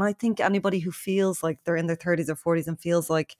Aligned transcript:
And 0.00 0.08
I 0.08 0.12
think 0.12 0.40
anybody 0.40 0.78
who 0.78 0.90
feels 0.90 1.42
like 1.42 1.58
they're 1.64 1.76
in 1.76 1.86
their 1.86 1.96
30s 1.96 2.28
or 2.28 2.56
40s 2.56 2.66
and 2.66 2.80
feels 2.80 3.10
like, 3.10 3.36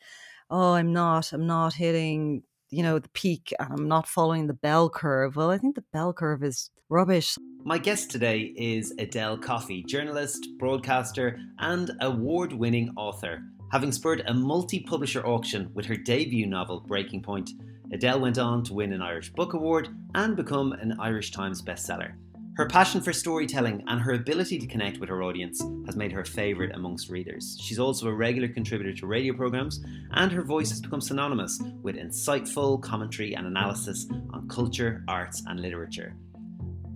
oh, 0.50 0.74
I'm 0.74 0.92
not, 0.92 1.32
I'm 1.32 1.46
not 1.46 1.72
hitting, 1.72 2.42
you 2.68 2.82
know, 2.82 2.98
the 2.98 3.08
peak 3.10 3.54
and 3.58 3.72
I'm 3.72 3.88
not 3.88 4.06
following 4.06 4.46
the 4.46 4.54
bell 4.54 4.90
curve. 4.90 5.36
Well, 5.36 5.50
I 5.50 5.58
think 5.58 5.74
the 5.74 5.84
bell 5.92 6.12
curve 6.12 6.44
is 6.44 6.70
rubbish. 6.90 7.36
My 7.64 7.78
guest 7.78 8.10
today 8.10 8.52
is 8.56 8.92
Edel 8.98 9.38
Coffey, 9.38 9.84
journalist, 9.84 10.48
broadcaster, 10.58 11.38
and 11.58 11.92
award 12.00 12.52
winning 12.52 12.92
author. 12.96 13.42
Having 13.72 13.92
spurred 13.92 14.22
a 14.26 14.34
multi 14.34 14.80
publisher 14.80 15.24
auction 15.24 15.70
with 15.74 15.86
her 15.86 15.96
debut 15.96 16.46
novel, 16.46 16.80
Breaking 16.80 17.22
Point, 17.22 17.50
Edel 17.92 18.20
went 18.20 18.38
on 18.38 18.64
to 18.64 18.74
win 18.74 18.92
an 18.92 19.00
Irish 19.00 19.32
Book 19.32 19.54
Award 19.54 19.88
and 20.14 20.36
become 20.36 20.72
an 20.72 20.98
Irish 21.00 21.30
Times 21.30 21.62
bestseller. 21.62 22.14
Her 22.60 22.66
passion 22.66 23.00
for 23.00 23.14
storytelling 23.14 23.84
and 23.86 23.98
her 24.02 24.12
ability 24.12 24.58
to 24.58 24.66
connect 24.66 24.98
with 24.98 25.08
her 25.08 25.22
audience 25.22 25.64
has 25.86 25.96
made 25.96 26.12
her 26.12 26.20
a 26.20 26.26
favourite 26.26 26.74
amongst 26.74 27.08
readers. 27.08 27.56
She's 27.58 27.78
also 27.78 28.06
a 28.06 28.12
regular 28.12 28.48
contributor 28.48 28.92
to 28.96 29.06
radio 29.06 29.32
programmes, 29.32 29.82
and 30.10 30.30
her 30.30 30.42
voice 30.42 30.68
has 30.68 30.82
become 30.82 31.00
synonymous 31.00 31.58
with 31.80 31.96
insightful 31.96 32.78
commentary 32.82 33.34
and 33.34 33.46
analysis 33.46 34.06
on 34.34 34.46
culture, 34.50 35.02
arts, 35.08 35.42
and 35.46 35.58
literature. 35.58 36.14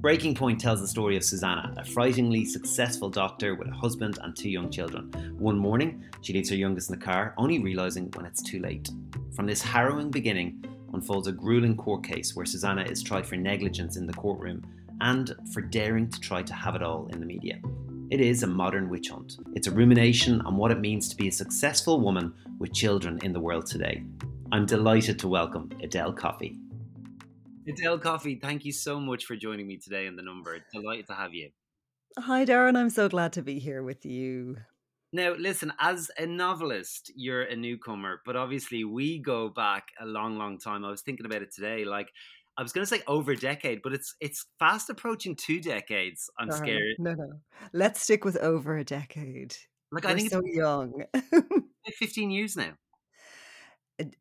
Breaking 0.02 0.34
Point 0.34 0.60
tells 0.60 0.82
the 0.82 0.86
story 0.86 1.16
of 1.16 1.24
Susanna, 1.24 1.72
a 1.78 1.84
frighteningly 1.86 2.44
successful 2.44 3.08
doctor 3.08 3.55
with 3.55 3.69
a 3.69 3.72
husband 3.72 4.19
and 4.20 4.36
two 4.36 4.50
young 4.50 4.70
children. 4.70 5.10
One 5.38 5.56
morning, 5.56 6.05
she 6.20 6.34
leaves 6.34 6.50
her 6.50 6.56
youngest 6.56 6.91
in 6.91 6.98
the 6.98 7.02
car, 7.06 7.33
only 7.38 7.58
realising 7.58 8.10
when 8.16 8.27
it's 8.27 8.42
too 8.42 8.60
late. 8.60 8.91
From 9.34 9.46
this 9.46 9.62
harrowing 9.62 10.10
beginning 10.10 10.62
unfolds 10.92 11.27
a 11.27 11.33
grueling 11.33 11.74
court 11.74 12.05
case 12.05 12.36
where 12.36 12.44
Susanna 12.44 12.83
is 12.83 13.02
tried 13.02 13.27
for 13.27 13.36
negligence 13.36 13.96
in 13.96 14.06
the 14.06 14.12
courtroom 14.12 14.62
and 15.04 15.36
for 15.52 15.60
daring 15.60 16.08
to 16.08 16.18
try 16.18 16.42
to 16.42 16.54
have 16.54 16.74
it 16.74 16.82
all 16.82 17.06
in 17.12 17.20
the 17.20 17.26
media. 17.26 17.60
It 18.10 18.22
is 18.22 18.42
a 18.42 18.46
modern 18.46 18.88
witch 18.88 19.10
hunt. 19.10 19.36
It's 19.54 19.66
a 19.66 19.70
rumination 19.70 20.40
on 20.40 20.56
what 20.56 20.70
it 20.70 20.80
means 20.80 21.10
to 21.10 21.16
be 21.16 21.28
a 21.28 21.32
successful 21.32 22.00
woman 22.00 22.32
with 22.58 22.72
children 22.72 23.18
in 23.22 23.34
the 23.34 23.40
world 23.40 23.66
today. 23.66 24.02
I'm 24.50 24.64
delighted 24.64 25.19
to 25.19 25.28
welcome 25.28 25.69
Edel 25.82 26.14
Coffey. 26.14 26.58
Edel 27.69 27.98
Coffey, 27.98 28.38
thank 28.41 28.64
you 28.64 28.72
so 28.72 28.98
much 28.98 29.27
for 29.27 29.36
joining 29.36 29.66
me 29.66 29.77
today 29.77 30.06
in 30.06 30.16
the 30.16 30.22
number. 30.22 30.58
Delighted 30.72 31.06
to 31.08 31.14
have 31.14 31.34
you. 31.34 31.50
Hi, 32.19 32.47
Darren. 32.47 32.75
I'm 32.75 32.91
so 32.91 33.06
glad 33.10 33.34
to 33.34 33.42
be 33.42 33.58
here 33.58 33.82
with 33.82 34.06
you. 34.06 34.56
Now, 35.12 35.34
listen, 35.38 35.72
as 35.78 36.10
a 36.19 36.25
novelist, 36.25 37.12
you're 37.14 37.42
a 37.42 37.55
newcomer, 37.55 38.22
but 38.25 38.36
obviously 38.36 38.84
we 38.84 39.19
go 39.19 39.50
back 39.50 39.88
a 40.00 40.06
long, 40.06 40.38
long 40.38 40.58
time. 40.58 40.82
I 40.82 40.91
was 40.91 41.02
thinking 41.02 41.27
about 41.27 41.42
it 41.42 41.55
today. 41.55 41.84
Like, 41.84 42.08
I 42.56 42.62
was 42.62 42.72
going 42.72 42.84
to 42.84 42.88
say 42.88 43.02
over 43.06 43.33
a 43.33 43.36
decade, 43.36 43.83
but 43.83 43.92
it's 43.92 44.14
it's 44.20 44.47
fast 44.58 44.91
approaching 44.91 45.34
two 45.36 45.60
decades. 45.60 46.30
I'm 46.38 46.48
No, 46.48 46.55
scared. 46.55 46.97
no, 46.98 47.14
no. 47.14 47.33
Let's 47.72 48.00
stick 48.00 48.24
with 48.24 48.36
over 48.36 48.77
a 48.77 48.84
decade. 48.84 49.56
Like 49.91 50.05
I 50.05 50.12
We're 50.12 50.16
think 50.19 50.27
it's 50.27 50.34
so 50.34 50.42
young. 50.44 51.05
15 51.98 52.30
years 52.30 52.56
now. 52.56 52.72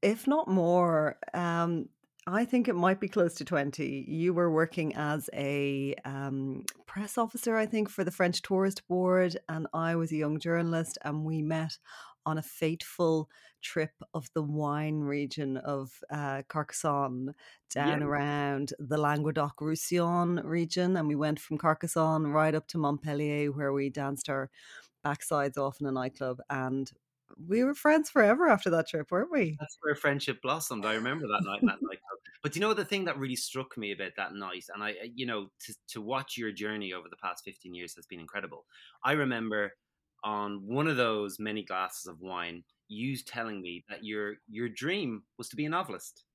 If 0.01 0.27
not 0.27 0.47
more, 0.47 1.17
um, 1.33 1.89
I 2.27 2.45
think 2.45 2.67
it 2.67 2.75
might 2.75 2.99
be 2.99 3.09
close 3.09 3.33
to 3.35 3.45
20. 3.45 4.05
You 4.07 4.33
were 4.33 4.51
working 4.51 4.95
as 4.95 5.29
a 5.33 5.95
um, 6.05 6.63
press 6.85 7.17
officer, 7.17 7.57
I 7.57 7.65
think, 7.65 7.89
for 7.89 8.03
the 8.03 8.11
French 8.11 8.41
Tourist 8.41 8.87
Board, 8.87 9.35
and 9.49 9.67
I 9.73 9.95
was 9.95 10.11
a 10.11 10.15
young 10.17 10.39
journalist, 10.39 10.97
and 11.03 11.25
we 11.25 11.41
met 11.41 11.77
on 12.25 12.37
a 12.37 12.43
fateful 12.43 13.29
trip 13.63 13.91
of 14.13 14.29
the 14.33 14.43
wine 14.43 14.99
region 14.99 15.57
of 15.57 16.03
uh, 16.11 16.43
Carcassonne 16.49 17.33
Yeah. 17.75 17.85
down 17.85 18.03
around 18.03 18.73
the 18.79 18.97
Languedoc 18.97 19.59
Roussillon 19.61 20.41
region. 20.45 20.95
And 20.97 21.07
we 21.07 21.15
went 21.15 21.39
from 21.39 21.57
Carcassonne 21.57 22.27
right 22.27 22.53
up 22.55 22.67
to 22.69 22.77
Montpellier, 22.77 23.51
where 23.51 23.73
we 23.73 23.89
danced 23.89 24.29
our 24.29 24.49
backsides 25.05 25.57
off 25.57 25.81
in 25.81 25.87
a 25.87 25.91
nightclub. 25.91 26.39
And 26.49 26.91
we 27.47 27.63
were 27.63 27.73
friends 27.73 28.09
forever 28.11 28.47
after 28.47 28.69
that 28.69 28.87
trip, 28.87 29.09
weren't 29.11 29.31
we? 29.31 29.57
That's 29.59 29.77
where 29.81 29.95
friendship 29.95 30.41
blossomed. 30.41 30.85
I 30.85 30.93
remember 30.93 31.27
that 31.27 31.41
night 31.43 31.61
in 31.61 31.67
that 31.67 31.81
nightclub. 31.81 32.19
But 32.43 32.55
you 32.55 32.61
know 32.61 32.73
the 32.75 32.85
thing 32.85 33.05
that 33.05 33.17
really 33.17 33.35
struck 33.37 33.75
me 33.77 33.91
about 33.91 34.11
that 34.17 34.33
night, 34.35 34.65
and 34.73 34.83
I, 34.83 34.89
I- 34.89 35.11
you 35.15 35.25
know, 35.25 35.49
to 35.61 35.73
to 35.93 36.01
watch 36.01 36.37
your 36.37 36.51
journey 36.51 36.93
over 36.93 37.07
the 37.09 37.15
past 37.17 37.43
15 37.45 37.73
years 37.73 37.95
has 37.95 38.05
been 38.05 38.19
incredible. 38.19 38.65
I 39.03 39.13
remember 39.13 39.73
on 40.23 40.65
one 40.67 40.87
of 40.87 40.95
those 40.97 41.39
many 41.39 41.63
glasses 41.63 42.05
of 42.05 42.19
wine, 42.21 42.63
you 42.87 43.15
telling 43.17 43.61
me 43.61 43.83
that 43.89 44.03
your 44.03 44.35
your 44.49 44.69
dream 44.69 45.23
was 45.37 45.49
to 45.49 45.55
be 45.55 45.65
a 45.65 45.69
novelist. 45.69 46.25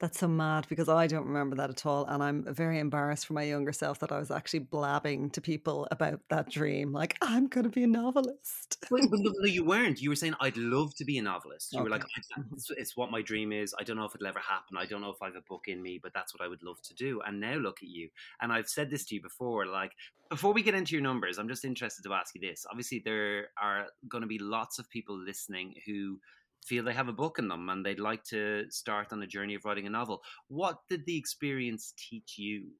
That's 0.00 0.18
so 0.18 0.28
mad 0.28 0.66
because 0.70 0.88
I 0.88 1.06
don't 1.06 1.26
remember 1.26 1.56
that 1.56 1.68
at 1.68 1.84
all. 1.84 2.06
And 2.06 2.22
I'm 2.22 2.42
very 2.54 2.78
embarrassed 2.78 3.26
for 3.26 3.34
my 3.34 3.42
younger 3.42 3.70
self 3.70 3.98
that 3.98 4.10
I 4.10 4.18
was 4.18 4.30
actually 4.30 4.60
blabbing 4.60 5.28
to 5.32 5.42
people 5.42 5.86
about 5.90 6.20
that 6.30 6.48
dream. 6.48 6.90
Like, 6.90 7.18
I'm 7.20 7.48
going 7.48 7.64
to 7.64 7.70
be 7.70 7.82
a 7.84 7.86
novelist. 7.86 8.78
But 8.90 9.00
no, 9.10 9.32
no, 9.38 9.46
you 9.46 9.62
weren't. 9.62 10.00
You 10.00 10.08
were 10.08 10.16
saying, 10.16 10.34
"I'd 10.40 10.56
love 10.56 10.94
to 10.94 11.04
be 11.04 11.18
a 11.18 11.22
novelist." 11.22 11.74
You 11.74 11.82
were 11.82 11.90
like, 11.90 12.04
Okay. 12.04 12.12
"I- 12.34 12.40
Mhm. 12.40 12.52
"It's, 12.54 12.70
it's 12.70 12.96
what 12.96 13.10
my 13.10 13.20
dream 13.20 13.52
is. 13.52 13.74
I 13.78 13.84
don't 13.84 13.98
know 13.98 14.06
if 14.06 14.14
it'll 14.14 14.26
ever 14.26 14.38
happen. 14.40 14.78
I 14.78 14.86
don't 14.86 15.02
know 15.02 15.10
if 15.10 15.20
I 15.20 15.26
have 15.26 15.36
a 15.36 15.42
book 15.42 15.64
in 15.68 15.82
me, 15.82 16.00
but 16.02 16.14
that's 16.14 16.32
what 16.32 16.42
I 16.42 16.48
would 16.48 16.62
love 16.62 16.80
to 16.80 16.94
do." 16.94 17.20
And 17.20 17.38
now 17.38 17.56
look 17.56 17.82
at 17.82 17.88
you. 17.90 18.08
And 18.40 18.50
I've 18.54 18.70
said 18.70 18.88
this 18.88 19.04
to 19.06 19.14
you 19.16 19.20
before. 19.20 19.66
Like 19.66 19.92
before 20.30 20.54
we 20.54 20.62
get 20.62 20.74
into 20.74 20.94
your 20.94 21.02
numbers, 21.02 21.38
I'm 21.38 21.48
just 21.48 21.64
interested 21.66 22.04
to 22.04 22.14
ask 22.14 22.34
you 22.34 22.40
this. 22.40 22.64
Obviously, 22.70 23.00
there 23.04 23.48
are 23.60 23.88
going 24.08 24.22
to 24.22 24.28
be 24.28 24.38
lots 24.38 24.78
of 24.78 24.88
people 24.88 25.14
listening 25.18 25.74
who 25.84 26.18
feel 26.64 26.84
they 26.84 26.92
have 26.92 27.08
a 27.08 27.12
book 27.12 27.38
in 27.38 27.48
them 27.48 27.68
and 27.68 27.84
they'd 27.84 28.00
like 28.00 28.24
to 28.24 28.66
start 28.70 29.12
on 29.12 29.22
a 29.22 29.26
journey 29.26 29.54
of 29.54 29.64
writing 29.64 29.86
a 29.86 29.90
novel. 29.90 30.22
What 30.48 30.78
did 30.88 31.06
the 31.06 31.16
experience 31.16 31.92
teach 31.96 32.38
you? 32.38 32.72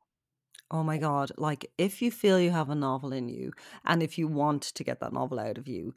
Oh 0.70 0.84
my 0.84 0.98
God. 0.98 1.32
Like, 1.36 1.70
if 1.78 2.00
you 2.00 2.10
feel 2.10 2.38
you 2.38 2.50
have 2.50 2.70
a 2.70 2.74
novel 2.74 3.12
in 3.12 3.28
you 3.28 3.52
and 3.84 4.02
if 4.02 4.18
you 4.18 4.28
want 4.28 4.62
to 4.62 4.84
get 4.84 5.00
that 5.00 5.12
novel 5.12 5.40
out 5.40 5.58
of 5.58 5.66
you, 5.66 5.94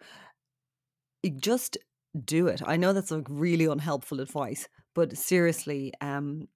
just 1.38 1.78
do 2.26 2.48
it. 2.48 2.62
I 2.66 2.78
know 2.78 2.94
that's 2.94 3.12
like 3.12 3.28
really 3.30 3.66
unhelpful 3.66 4.20
advice, 4.20 4.68
but 4.94 5.18
seriously, 5.18 5.94
um, 6.02 6.48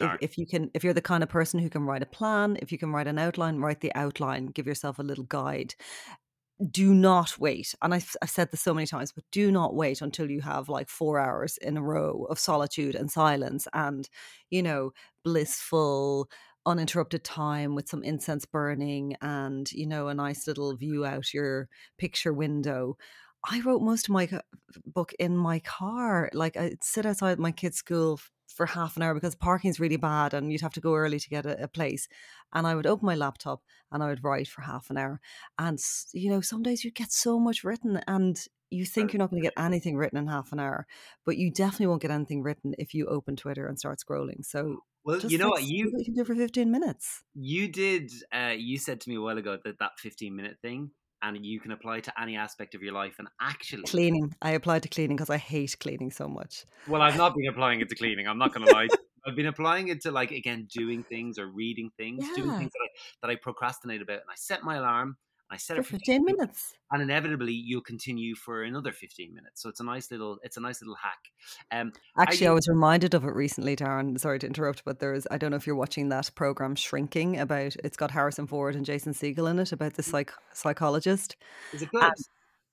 if, 0.00 0.10
if 0.20 0.38
you 0.38 0.46
can 0.46 0.70
if 0.74 0.84
you're 0.84 0.94
the 0.94 1.02
kind 1.02 1.22
of 1.22 1.28
person 1.28 1.60
who 1.60 1.70
can 1.70 1.84
write 1.84 2.02
a 2.02 2.06
plan 2.06 2.56
if 2.62 2.72
you 2.72 2.78
can 2.78 2.90
write 2.90 3.06
an 3.06 3.18
outline 3.18 3.58
write 3.58 3.80
the 3.80 3.94
outline 3.94 4.46
give 4.46 4.66
yourself 4.66 4.98
a 4.98 5.02
little 5.02 5.24
guide 5.24 5.74
do 6.70 6.94
not 6.94 7.38
wait 7.38 7.74
and 7.82 7.92
I've, 7.92 8.14
I've 8.22 8.30
said 8.30 8.50
this 8.50 8.60
so 8.60 8.72
many 8.72 8.86
times 8.86 9.10
but 9.12 9.24
do 9.32 9.50
not 9.50 9.74
wait 9.74 10.00
until 10.00 10.30
you 10.30 10.40
have 10.42 10.68
like 10.68 10.88
four 10.88 11.18
hours 11.18 11.56
in 11.58 11.76
a 11.76 11.82
row 11.82 12.26
of 12.30 12.38
solitude 12.38 12.94
and 12.94 13.10
silence 13.10 13.66
and 13.72 14.08
you 14.50 14.62
know 14.62 14.92
blissful 15.24 16.28
uninterrupted 16.66 17.24
time 17.24 17.74
with 17.74 17.88
some 17.88 18.04
incense 18.04 18.46
burning 18.46 19.16
and 19.20 19.70
you 19.72 19.86
know 19.86 20.08
a 20.08 20.14
nice 20.14 20.46
little 20.46 20.74
view 20.76 21.04
out 21.04 21.34
your 21.34 21.68
picture 21.98 22.32
window. 22.32 22.96
I 23.50 23.60
wrote 23.60 23.82
most 23.82 24.08
of 24.08 24.14
my 24.14 24.26
uh, 24.32 24.40
book 24.86 25.12
in 25.18 25.36
my 25.36 25.58
car 25.60 26.30
like 26.32 26.56
i'd 26.56 26.82
sit 26.82 27.04
outside 27.06 27.38
my 27.38 27.52
kids 27.52 27.76
school 27.76 28.18
for 28.54 28.66
half 28.66 28.96
an 28.96 29.02
hour 29.02 29.14
because 29.14 29.34
parking's 29.34 29.80
really 29.80 29.96
bad 29.96 30.32
and 30.32 30.52
you'd 30.52 30.60
have 30.60 30.72
to 30.74 30.80
go 30.80 30.94
early 30.94 31.18
to 31.18 31.28
get 31.28 31.44
a, 31.44 31.64
a 31.64 31.68
place. 31.68 32.08
And 32.52 32.66
i 32.66 32.74
would 32.74 32.86
open 32.86 33.06
my 33.06 33.14
laptop 33.14 33.62
and 33.90 34.02
i 34.02 34.08
would 34.08 34.24
write 34.24 34.48
for 34.48 34.62
half 34.62 34.90
an 34.90 34.96
hour. 34.96 35.20
And 35.58 35.78
you 36.12 36.30
know 36.30 36.40
some 36.40 36.62
days 36.62 36.84
you 36.84 36.90
get 36.90 37.12
so 37.12 37.38
much 37.38 37.64
written 37.64 38.00
and 38.06 38.38
you 38.70 38.84
think 38.84 39.12
you're 39.12 39.18
not 39.18 39.30
going 39.30 39.42
to 39.42 39.46
get 39.46 39.62
anything 39.62 39.96
written 39.96 40.18
in 40.18 40.26
half 40.26 40.50
an 40.52 40.58
hour 40.58 40.86
but 41.24 41.36
you 41.36 41.50
definitely 41.50 41.86
won't 41.86 42.02
get 42.02 42.10
anything 42.10 42.42
written 42.42 42.74
if 42.78 42.94
you 42.94 43.06
open 43.06 43.36
twitter 43.36 43.66
and 43.66 43.78
start 43.78 43.98
scrolling. 43.98 44.44
So 44.44 44.78
Well, 45.04 45.20
you 45.20 45.38
know 45.38 45.48
what? 45.48 45.64
You 45.64 45.90
what 45.90 45.98
you 45.98 46.04
can 46.06 46.14
do 46.14 46.24
for 46.24 46.34
15 46.34 46.70
minutes. 46.70 47.22
You 47.34 47.68
did. 47.68 48.10
Uh, 48.32 48.54
you 48.56 48.78
said 48.78 49.00
to 49.02 49.10
me 49.10 49.16
a 49.16 49.20
while 49.20 49.38
ago 49.38 49.58
that 49.64 49.78
that 49.78 49.98
fifteen 49.98 50.34
minute 50.36 50.58
thing, 50.62 50.90
and 51.24 51.44
you 51.44 51.60
can 51.60 51.72
apply 51.72 52.00
to 52.00 52.20
any 52.20 52.36
aspect 52.36 52.74
of 52.74 52.82
your 52.82 52.92
life. 52.92 53.14
And 53.18 53.28
actually, 53.40 53.84
cleaning 53.84 54.34
i 54.42 54.50
applied 54.50 54.82
to 54.82 54.88
cleaning 54.88 55.16
because 55.16 55.30
i 55.30 55.36
hate 55.36 55.76
cleaning 55.80 56.10
so 56.10 56.28
much 56.28 56.64
well, 56.86 57.00
I've 57.00 57.16
not 57.16 57.34
been 57.34 57.48
applying 57.48 57.80
it 57.80 57.88
to 57.88 57.94
cleaning. 57.94 58.26
I'm 58.28 58.38
not 58.38 58.52
going 58.52 58.66
to 58.66 58.72
lie. 58.72 58.88
I've 59.26 59.36
been 59.36 59.46
applying 59.46 59.88
it 59.88 60.02
to 60.02 60.10
like 60.10 60.32
again 60.32 60.68
doing 60.70 61.02
things 61.02 61.38
or 61.38 61.46
reading 61.46 61.90
things, 61.96 62.24
doing 62.36 62.50
things 62.58 62.72
that 62.72 62.80
I 62.82 62.88
that 63.22 63.30
I 63.30 63.36
procrastinate 63.36 64.02
about. 64.02 64.16
And 64.16 64.30
I 64.30 64.34
set 64.36 64.62
my 64.62 64.76
alarm. 64.76 65.16
And 65.50 65.56
I 65.56 65.58
set 65.58 65.76
for 65.76 65.80
it 65.80 65.86
for 65.86 65.92
15 65.92 66.24
minutes 66.24 66.74
and 66.90 67.02
inevitably 67.02 67.52
you'll 67.52 67.80
continue 67.82 68.34
for 68.34 68.62
another 68.62 68.92
15 68.92 69.34
minutes 69.34 69.62
so 69.62 69.68
it's 69.68 69.80
a 69.80 69.84
nice 69.84 70.10
little 70.10 70.38
it's 70.42 70.56
a 70.56 70.60
nice 70.60 70.80
little 70.80 70.96
hack 70.96 71.18
um 71.70 71.92
Actually, 72.16 72.46
I 72.46 72.50
you 72.50 72.54
was 72.54 72.68
reminded 72.68 73.14
of 73.14 73.24
it 73.24 73.34
recently, 73.34 73.74
Darren. 73.74 74.18
Sorry 74.20 74.38
to 74.38 74.46
interrupt, 74.46 74.84
but 74.84 75.00
there's, 75.00 75.26
I 75.30 75.38
don't 75.38 75.50
know 75.50 75.56
if 75.56 75.66
you're 75.66 75.74
watching 75.74 76.08
that 76.10 76.30
program 76.34 76.76
Shrinking 76.76 77.38
about, 77.40 77.74
it's 77.82 77.96
got 77.96 78.12
Harrison 78.12 78.46
Ford 78.46 78.76
and 78.76 78.84
Jason 78.84 79.12
Segel 79.12 79.50
in 79.50 79.58
it 79.58 79.72
about 79.72 79.94
the 79.94 80.02
psych, 80.02 80.32
psychologist. 80.52 81.36
is 81.72 81.82
it 81.82 81.90
And 82.00 82.02
good 82.02 82.12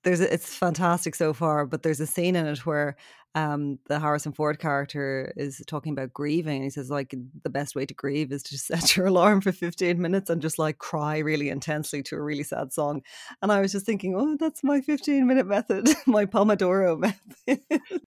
there's, 0.04 0.22
a, 0.22 0.34
it's 0.34 0.54
fantastic 0.56 1.16
so 1.16 1.34
far, 1.34 1.66
but 1.66 1.84
there's 1.84 2.00
a 2.00 2.08
scene 2.08 2.36
in 2.36 2.48
it 2.48 2.66
where 2.66 2.96
um, 3.34 3.80
the 3.88 4.00
Harrison 4.00 4.34
Ford 4.34 4.60
character 4.60 5.32
is 5.38 5.62
talking 5.68 5.94
about 5.94 6.14
grieving. 6.14 6.56
And 6.56 6.64
he 6.66 6.70
says, 6.70 6.90
like, 6.90 7.14
the 7.44 7.50
best 7.50 7.76
way 7.76 7.86
to 7.86 7.94
grieve 7.94 8.32
is 8.32 8.44
to 8.44 8.58
set 8.58 8.98
your 8.98 9.08
alarm 9.08 9.42
for 9.42 9.52
15 9.52 10.02
minutes 10.02 10.30
and 10.30 10.42
just 10.42 10.60
like 10.60 10.80
cry 10.80 11.20
really 11.20 11.50
intensely 11.50 12.04
to 12.04 12.16
a 12.16 12.22
really 12.22 12.44
sad 12.44 12.74
song. 12.74 13.02
And 13.42 13.52
I 13.52 13.62
was 13.62 13.72
just 13.72 13.86
thinking, 13.86 14.16
oh, 14.16 14.36
that's 14.38 14.64
my 14.64 14.82
15 14.82 15.26
minute 15.26 15.48
method, 15.48 15.90
my 16.06 16.26
Pomodoro 16.26 17.00
method. 17.00 17.62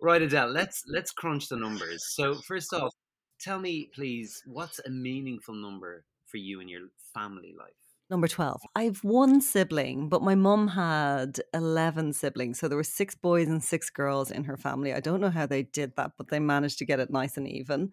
right 0.00 0.22
edel 0.22 0.48
let's 0.48 0.84
let's 0.86 1.10
crunch 1.10 1.48
the 1.48 1.56
numbers 1.56 2.04
so 2.14 2.34
first 2.46 2.72
off 2.72 2.92
tell 3.40 3.58
me 3.58 3.90
please 3.94 4.42
what's 4.46 4.80
a 4.80 4.90
meaningful 4.90 5.54
number 5.54 6.04
for 6.26 6.36
you 6.36 6.60
in 6.60 6.68
your 6.68 6.88
family 7.14 7.54
life 7.58 7.79
Number 8.10 8.26
12. 8.26 8.62
I've 8.74 9.04
one 9.04 9.40
sibling, 9.40 10.08
but 10.08 10.20
my 10.22 10.34
mum 10.34 10.66
had 10.68 11.38
11 11.54 12.12
siblings. 12.12 12.58
So 12.58 12.66
there 12.66 12.76
were 12.76 12.82
six 12.82 13.14
boys 13.14 13.46
and 13.46 13.62
six 13.62 13.88
girls 13.88 14.32
in 14.32 14.44
her 14.44 14.56
family. 14.56 14.92
I 14.92 14.98
don't 15.00 15.20
know 15.20 15.30
how 15.30 15.46
they 15.46 15.62
did 15.62 15.94
that, 15.96 16.12
but 16.18 16.28
they 16.28 16.40
managed 16.40 16.78
to 16.78 16.84
get 16.84 16.98
it 16.98 17.10
nice 17.10 17.36
and 17.36 17.46
even. 17.46 17.90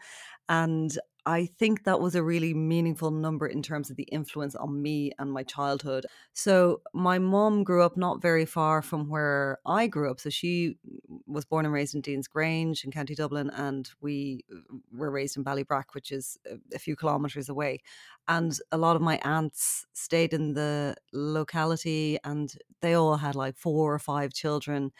And 0.50 0.98
I 1.28 1.46
think 1.46 1.84
that 1.84 2.00
was 2.00 2.16
a 2.16 2.24
really 2.24 2.54
meaningful 2.54 3.12
number 3.12 3.48
in 3.48 3.62
terms 3.62 3.90
of 3.90 3.98
the 3.98 4.04
influence 4.04 4.56
on 4.56 4.82
me 4.82 5.12
and 5.20 5.30
my 5.30 5.44
childhood. 5.44 6.06
So, 6.32 6.82
my 6.94 7.20
mom 7.20 7.66
grew 7.66 7.84
up 7.84 7.98
not 7.98 8.22
very 8.22 8.46
far 8.46 8.82
from 8.82 9.10
where 9.10 9.60
I 9.66 9.88
grew 9.88 10.10
up. 10.10 10.22
So, 10.22 10.30
she 10.30 10.78
was 11.26 11.44
born 11.44 11.66
and 11.66 11.74
raised 11.74 11.96
in 11.96 12.02
Deansgrange 12.02 12.86
in 12.86 12.92
County 12.92 13.14
Dublin, 13.14 13.50
and 13.50 13.92
we 14.00 14.46
uh, 14.50 14.78
were 14.94 15.12
raised 15.12 15.36
in 15.36 15.44
Ballybrack, 15.44 15.88
which 15.92 16.14
is 16.14 16.38
a 16.74 16.80
few 16.80 16.96
kilometres 16.96 17.50
away. 17.50 17.82
And 18.30 18.58
a 18.72 18.78
lot 18.78 18.96
of 18.96 19.02
my 19.02 19.20
aunts 19.22 19.86
stayed 19.92 20.32
in 20.34 20.54
the 20.54 20.96
locality, 21.12 22.20
and 22.24 22.56
they 22.80 22.94
all 22.94 23.18
had 23.18 23.36
like 23.36 23.58
four 23.58 23.94
or 23.94 24.00
five 24.00 24.32
children. 24.32 24.94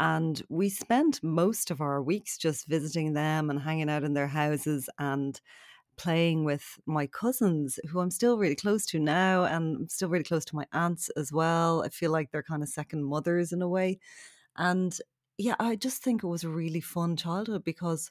And 0.00 0.42
we 0.48 0.68
spent 0.70 1.22
most 1.22 1.70
of 1.70 1.80
our 1.80 2.02
weeks 2.02 2.36
just 2.38 2.66
visiting 2.66 3.12
them 3.14 3.50
and 3.50 3.60
hanging 3.60 3.90
out 3.90 4.04
in 4.04 4.14
their 4.14 4.28
houses 4.28 4.88
and 4.98 5.40
playing 5.98 6.44
with 6.44 6.80
my 6.86 7.06
cousins 7.06 7.78
who 7.88 8.00
I'm 8.00 8.10
still 8.10 8.38
really 8.38 8.54
close 8.54 8.86
to 8.86 8.98
now 8.98 9.44
and 9.44 9.76
I'm 9.76 9.88
still 9.88 10.08
really 10.08 10.24
close 10.24 10.44
to 10.46 10.56
my 10.56 10.64
aunts 10.72 11.10
as 11.10 11.32
well. 11.32 11.82
I 11.84 11.90
feel 11.90 12.10
like 12.10 12.30
they're 12.30 12.42
kind 12.42 12.62
of 12.62 12.68
second 12.68 13.04
mothers 13.04 13.52
in 13.52 13.60
a 13.60 13.68
way. 13.68 13.98
And 14.56 14.96
yeah, 15.36 15.56
I 15.58 15.76
just 15.76 16.02
think 16.02 16.24
it 16.24 16.28
was 16.28 16.44
a 16.44 16.48
really 16.48 16.80
fun 16.80 17.16
childhood 17.16 17.64
because 17.64 18.10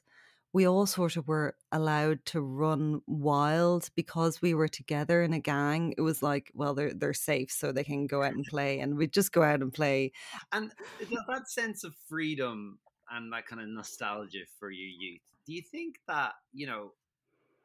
we 0.52 0.66
all 0.66 0.86
sort 0.86 1.16
of 1.16 1.28
were 1.28 1.54
allowed 1.72 2.24
to 2.26 2.40
run 2.40 3.02
wild 3.06 3.90
because 3.94 4.40
we 4.40 4.54
were 4.54 4.68
together 4.68 5.22
in 5.22 5.32
a 5.32 5.38
gang. 5.38 5.94
It 5.98 6.00
was 6.00 6.22
like, 6.22 6.50
well, 6.54 6.74
they're 6.74 6.94
they're 6.94 7.12
safe, 7.12 7.50
so 7.50 7.70
they 7.70 7.84
can 7.84 8.06
go 8.06 8.22
out 8.22 8.32
and 8.32 8.44
play, 8.44 8.80
and 8.80 8.96
we'd 8.96 9.12
just 9.12 9.32
go 9.32 9.42
out 9.42 9.60
and 9.60 9.72
play. 9.72 10.12
And 10.52 10.72
that 11.28 11.50
sense 11.50 11.84
of 11.84 11.94
freedom 12.08 12.78
and 13.10 13.32
that 13.32 13.46
kind 13.46 13.60
of 13.60 13.68
nostalgia 13.68 14.44
for 14.58 14.70
your 14.70 14.88
youth, 14.88 15.20
do 15.46 15.52
you 15.52 15.62
think 15.62 16.00
that 16.08 16.32
you 16.52 16.66
know 16.66 16.92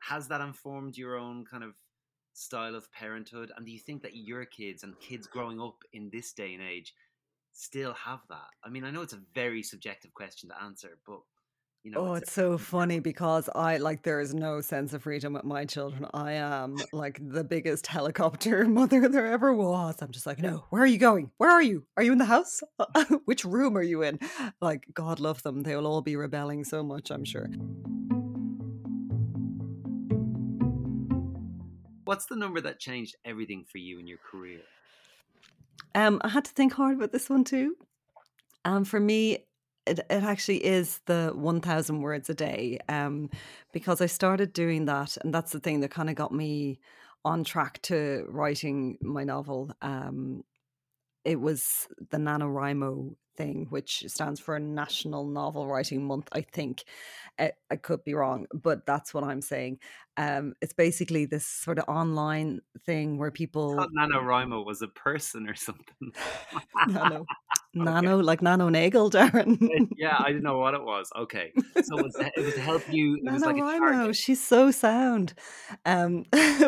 has 0.10 0.28
that 0.28 0.42
informed 0.42 0.98
your 0.98 1.18
own 1.18 1.46
kind 1.46 1.64
of 1.64 1.74
style 2.34 2.76
of 2.76 2.92
parenthood? 2.92 3.52
And 3.56 3.66
do 3.66 3.72
you 3.72 3.80
think 3.80 4.02
that 4.04 4.16
your 4.16 4.46
kids 4.46 4.84
and 4.84 5.00
kids 5.00 5.28
growing 5.28 5.62
up 5.62 5.78
in 5.94 6.10
this 6.12 6.34
day 6.34 6.54
and 6.54 6.64
age 6.64 6.94
still 7.54 7.94
have 7.94 8.20
that? 8.30 8.50
I 8.64 8.70
mean, 8.70 8.84
I 8.84 8.92
know 8.92 9.02
it's 9.02 9.14
a 9.14 9.22
very 9.34 9.64
subjective 9.64 10.14
question 10.14 10.50
to 10.50 10.62
answer, 10.62 10.98
but 11.08 11.22
you 11.84 11.92
know, 11.92 12.00
oh, 12.00 12.14
it's, 12.14 12.24
it's 12.24 12.34
so 12.34 12.58
funny 12.58 13.00
because 13.00 13.50
I 13.54 13.76
like 13.76 14.04
there 14.04 14.22
is 14.22 14.34
no 14.34 14.62
sense 14.62 14.94
of 14.94 15.04
freedom 15.04 15.34
with 15.34 15.44
my 15.44 15.66
children. 15.66 16.06
I 16.14 16.34
am 16.34 16.78
like 16.94 17.20
the 17.22 17.44
biggest 17.44 17.88
helicopter 17.88 18.66
mother 18.70 19.10
there 19.10 19.28
ever 19.28 19.54
was. 19.54 19.96
I'm 20.02 20.12
just 20.12 20.26
like, 20.26 20.40
no, 20.40 20.64
where 20.70 20.82
are 20.82 20.88
you 20.88 20.98
going? 20.98 21.32
Where 21.38 21.52
are 21.52 21.62
you? 21.62 21.86
Are 21.98 22.04
you 22.04 22.14
in 22.14 22.20
the 22.20 22.26
house? 22.26 22.64
Which 23.26 23.44
room 23.44 23.78
are 23.78 23.84
you 23.84 24.02
in? 24.02 24.20
Like, 24.62 24.86
God 24.94 25.20
love 25.20 25.44
them. 25.44 25.64
They 25.64 25.76
will 25.76 25.88
all 25.88 26.02
be 26.02 26.16
rebelling 26.16 26.64
so 26.64 26.84
much, 26.84 27.12
I'm 27.12 27.26
sure. 27.26 27.50
What's 32.06 32.26
the 32.26 32.36
number 32.36 32.62
that 32.62 32.80
changed 32.80 33.16
everything 33.26 33.66
for 33.70 33.78
you 33.78 34.00
in 34.00 34.08
your 34.08 34.18
career? 34.18 34.62
Um, 35.96 36.22
I 36.24 36.30
had 36.30 36.46
to 36.46 36.52
think 36.52 36.74
hard 36.74 36.98
about 36.98 37.12
this 37.12 37.30
one 37.30 37.44
too. 37.44 37.76
Um, 38.66 38.84
for 38.86 39.00
me, 39.00 39.46
it, 39.86 40.00
it 40.00 40.24
actually 40.24 40.66
is 40.66 41.02
the 41.06 41.32
1000 41.36 42.02
words 42.02 42.30
a 42.30 42.34
day 42.34 42.80
um, 42.88 43.30
because 43.72 44.02
I 44.02 44.06
started 44.06 44.54
doing 44.54 44.86
that. 44.86 45.18
And 45.24 45.34
that's 45.34 45.52
the 45.52 45.60
thing 45.60 45.82
that 45.82 45.92
kind 45.92 46.10
of 46.10 46.16
got 46.16 46.32
me 46.32 46.80
on 47.26 47.44
track 47.44 47.82
to 47.84 48.26
writing 48.30 48.98
my 49.02 49.24
novel. 49.24 49.72
Um, 49.82 50.44
it 51.26 51.40
was 51.40 51.88
the 52.10 52.18
NaNoWriMo 52.18 53.16
thing, 53.36 53.68
which 53.70 54.04
stands 54.08 54.40
for 54.40 54.60
National 54.60 55.26
Novel 55.26 55.68
Writing 55.68 56.06
Month, 56.06 56.30
I 56.32 56.42
think. 56.42 56.84
I, 57.40 57.44
eh, 57.44 57.52
I 57.72 57.76
could 57.78 58.04
be 58.04 58.14
wrong, 58.14 58.46
but 58.54 58.86
that's 58.86 59.14
what 59.14 59.24
I'm 59.24 59.42
saying. 59.42 59.80
Um, 60.18 60.54
it's 60.62 60.74
basically 60.74 61.26
this 61.26 61.46
sort 61.46 61.80
of 61.80 61.86
online 61.88 62.62
thing 62.86 63.18
where 63.18 63.32
people. 63.32 63.80
I 63.80 63.88
NaNoWriMo 63.88 64.66
was 64.66 64.82
a 64.82 64.88
person 64.88 65.50
or 65.50 65.56
something. 65.68 66.12
nano. 66.88 67.16
okay. 67.16 67.26
Nano, 67.74 68.18
like 68.20 68.42
Nano 68.44 68.70
Nagle, 68.70 69.10
Darren. 69.10 69.90
yeah, 69.98 70.16
I 70.20 70.28
didn't 70.28 70.44
know 70.44 70.60
what 70.60 70.76
it 70.76 70.84
was. 70.84 71.10
Okay. 71.16 71.52
So 71.84 71.98
it 71.98 72.04
was, 72.04 72.14
to, 72.14 72.32
it 72.36 72.46
was 72.46 72.54
to 72.54 72.62
help 72.62 72.84
you. 72.92 73.16
It 73.16 73.24
Nano 73.24 73.34
was 73.34 74.06
like 74.06 74.16
she's 74.16 74.46
so 74.46 74.70
sound. 74.70 75.34
Um, 75.86 76.26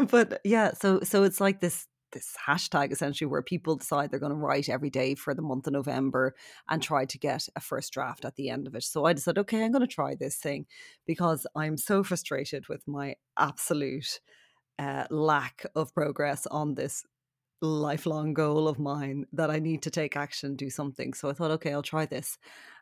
but 0.09 0.41
yeah, 0.43 0.71
so 0.73 1.01
so 1.01 1.23
it's 1.23 1.39
like 1.39 1.59
this 1.59 1.87
this 2.15 2.33
hashtag 2.47 2.91
essentially 2.91 3.27
where 3.27 3.43
people 3.43 3.75
decide 3.75 4.09
they're 4.09 4.19
going 4.19 4.31
to 4.31 4.35
write 4.35 4.69
every 4.69 4.89
day 4.89 5.13
for 5.13 5.35
the 5.35 5.43
month 5.43 5.67
of 5.67 5.73
November 5.73 6.33
and 6.67 6.81
try 6.81 7.05
to 7.05 7.19
get 7.19 7.47
a 7.55 7.59
first 7.59 7.93
draft 7.93 8.25
at 8.25 8.35
the 8.35 8.49
end 8.49 8.65
of 8.65 8.73
it. 8.73 8.83
So 8.83 9.05
I 9.05 9.13
decided, 9.13 9.41
okay, 9.41 9.63
I'm 9.63 9.71
going 9.71 9.87
to 9.87 9.87
try 9.87 10.15
this 10.15 10.37
thing 10.37 10.65
because 11.05 11.45
I'm 11.55 11.77
so 11.77 12.03
frustrated 12.03 12.67
with 12.67 12.87
my 12.87 13.15
absolute 13.37 14.19
uh, 14.79 15.05
lack 15.11 15.65
of 15.75 15.93
progress 15.93 16.47
on 16.47 16.73
this 16.73 17.03
lifelong 17.61 18.33
goal 18.33 18.67
of 18.67 18.79
mine 18.79 19.25
that 19.33 19.51
I 19.51 19.59
need 19.59 19.83
to 19.83 19.91
take 19.91 20.17
action, 20.17 20.55
do 20.55 20.69
something. 20.69 21.13
So 21.13 21.29
I 21.29 21.33
thought, 21.33 21.51
okay, 21.51 21.73
I'll 21.73 21.81
try 21.81 22.05
this. 22.05 22.37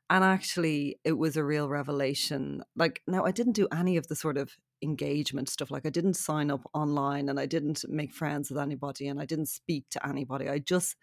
And 0.09 0.23
actually, 0.23 0.99
it 1.03 1.13
was 1.13 1.37
a 1.37 1.43
real 1.43 1.69
revelation. 1.69 2.63
Like, 2.75 3.01
now 3.07 3.25
I 3.25 3.31
didn't 3.31 3.53
do 3.53 3.67
any 3.71 3.97
of 3.97 4.07
the 4.07 4.15
sort 4.15 4.37
of 4.37 4.51
engagement 4.83 5.49
stuff. 5.49 5.71
Like 5.71 5.85
I 5.85 5.89
didn't 5.89 6.15
sign 6.15 6.51
up 6.51 6.69
online 6.73 7.29
and 7.29 7.39
I 7.39 7.45
didn't 7.45 7.83
make 7.89 8.13
friends 8.13 8.49
with 8.49 8.59
anybody 8.59 9.07
and 9.07 9.19
I 9.19 9.25
didn't 9.25 9.47
speak 9.47 9.85
to 9.91 10.07
anybody. 10.07 10.49
I 10.49 10.59
just 10.59 10.95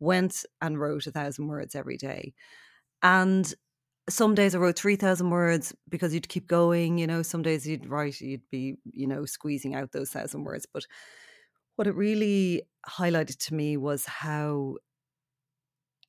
went 0.00 0.44
and 0.60 0.80
wrote 0.80 1.06
a 1.06 1.12
thousand 1.12 1.48
words 1.48 1.74
every 1.74 1.96
day. 1.96 2.32
And 3.02 3.52
some 4.08 4.34
days 4.34 4.54
I 4.54 4.58
wrote 4.58 4.78
3,000 4.78 5.30
words 5.30 5.74
because 5.88 6.12
you'd 6.12 6.28
keep 6.28 6.48
going, 6.48 6.98
you 6.98 7.06
know, 7.06 7.22
some 7.22 7.42
days 7.42 7.66
you'd 7.66 7.86
write, 7.86 8.20
you'd 8.20 8.48
be, 8.50 8.76
you 8.92 9.06
know, 9.06 9.24
squeezing 9.24 9.74
out 9.74 9.92
those 9.92 10.10
thousand 10.10 10.44
words. 10.44 10.66
But 10.72 10.86
what 11.76 11.86
it 11.86 11.94
really 11.94 12.62
highlighted 12.88 13.38
to 13.46 13.54
me 13.54 13.76
was 13.76 14.06
how 14.06 14.76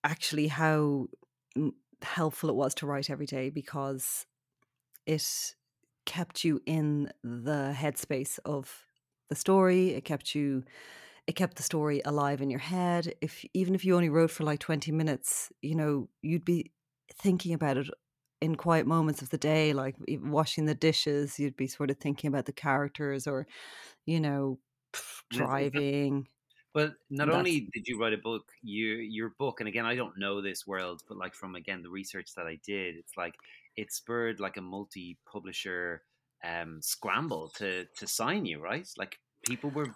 actually 0.04 0.48
how 0.48 1.08
helpful 2.02 2.50
it 2.50 2.56
was 2.56 2.74
to 2.75 2.88
write 2.88 3.10
every 3.10 3.25
day 3.25 3.50
because 3.50 4.25
it 5.06 5.54
kept 6.06 6.44
you 6.44 6.62
in 6.65 7.12
the 7.24 7.74
headspace 7.75 8.39
of 8.45 8.86
the 9.30 9.36
story. 9.36 9.89
It 9.92 10.06
kept 10.06 10.36
you 10.36 10.63
it 11.27 11.36
kept 11.36 11.56
the 11.57 11.63
story 11.63 12.01
alive 12.06 12.42
in 12.42 12.50
your 12.50 12.59
head. 12.59 13.13
If 13.21 13.45
even 13.53 13.75
if 13.75 13.86
you 13.86 13.95
only 13.95 14.09
wrote 14.09 14.31
for 14.31 14.44
like 14.44 14.59
20 14.59 14.92
minutes, 14.92 15.51
you 15.62 15.75
know, 15.75 16.09
you'd 16.21 16.45
be 16.45 16.72
thinking 17.13 17.53
about 17.53 17.77
it 17.77 17.89
in 18.41 18.55
quiet 18.55 18.88
moments 18.88 19.22
of 19.22 19.29
the 19.29 19.38
day, 19.38 19.74
like 19.74 19.96
washing 20.10 20.65
the 20.65 20.75
dishes, 20.75 21.39
you'd 21.39 21.55
be 21.55 21.67
sort 21.67 21.91
of 21.91 21.98
thinking 21.98 22.27
about 22.27 22.46
the 22.46 22.53
characters 22.53 23.27
or, 23.27 23.48
you 24.05 24.20
know, 24.20 24.60
driving. 25.31 26.27
But 26.74 26.93
not 27.10 27.29
only 27.29 27.70
did 27.74 27.88
you 27.88 28.00
write 28.00 28.13
a 28.13 28.17
book, 28.17 28.51
your 28.62 29.00
your 29.01 29.29
book, 29.38 29.60
and 29.60 29.67
again, 29.67 29.86
I 29.86 29.96
don't 29.96 30.17
know 30.17 30.41
this 30.41 30.65
world, 30.65 31.01
but 31.08 31.17
like 31.17 31.36
from 31.36 31.55
again 31.55 31.81
the 31.81 31.89
research 31.89 32.34
that 32.36 32.48
I 32.48 32.60
did, 32.65 32.96
it's 32.96 33.17
like 33.17 33.36
it 33.75 33.92
spurred 33.92 34.40
like 34.40 34.58
a 34.58 34.62
multi 34.62 35.18
publisher 35.32 36.04
um, 36.44 36.80
scramble 36.82 37.50
to 37.58 37.86
to 37.98 38.08
sign 38.08 38.46
you, 38.46 38.62
right? 38.62 38.88
Like 38.98 39.18
people 39.46 39.70
were. 39.70 39.88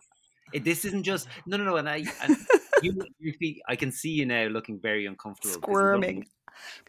It, 0.54 0.64
this 0.64 0.86
isn't 0.86 1.04
just 1.04 1.28
no, 1.48 1.58
no, 1.58 1.64
no. 1.64 1.78
And 1.78 1.90
I, 1.90 2.04
and 2.22 2.38
you, 2.84 2.96
you 3.20 3.34
see, 3.42 3.62
I 3.68 3.76
can 3.76 3.92
see 3.92 4.12
you 4.12 4.26
now 4.28 4.46
looking 4.46 4.80
very 4.80 5.08
uncomfortable, 5.08 5.56
squirming. 5.56 6.26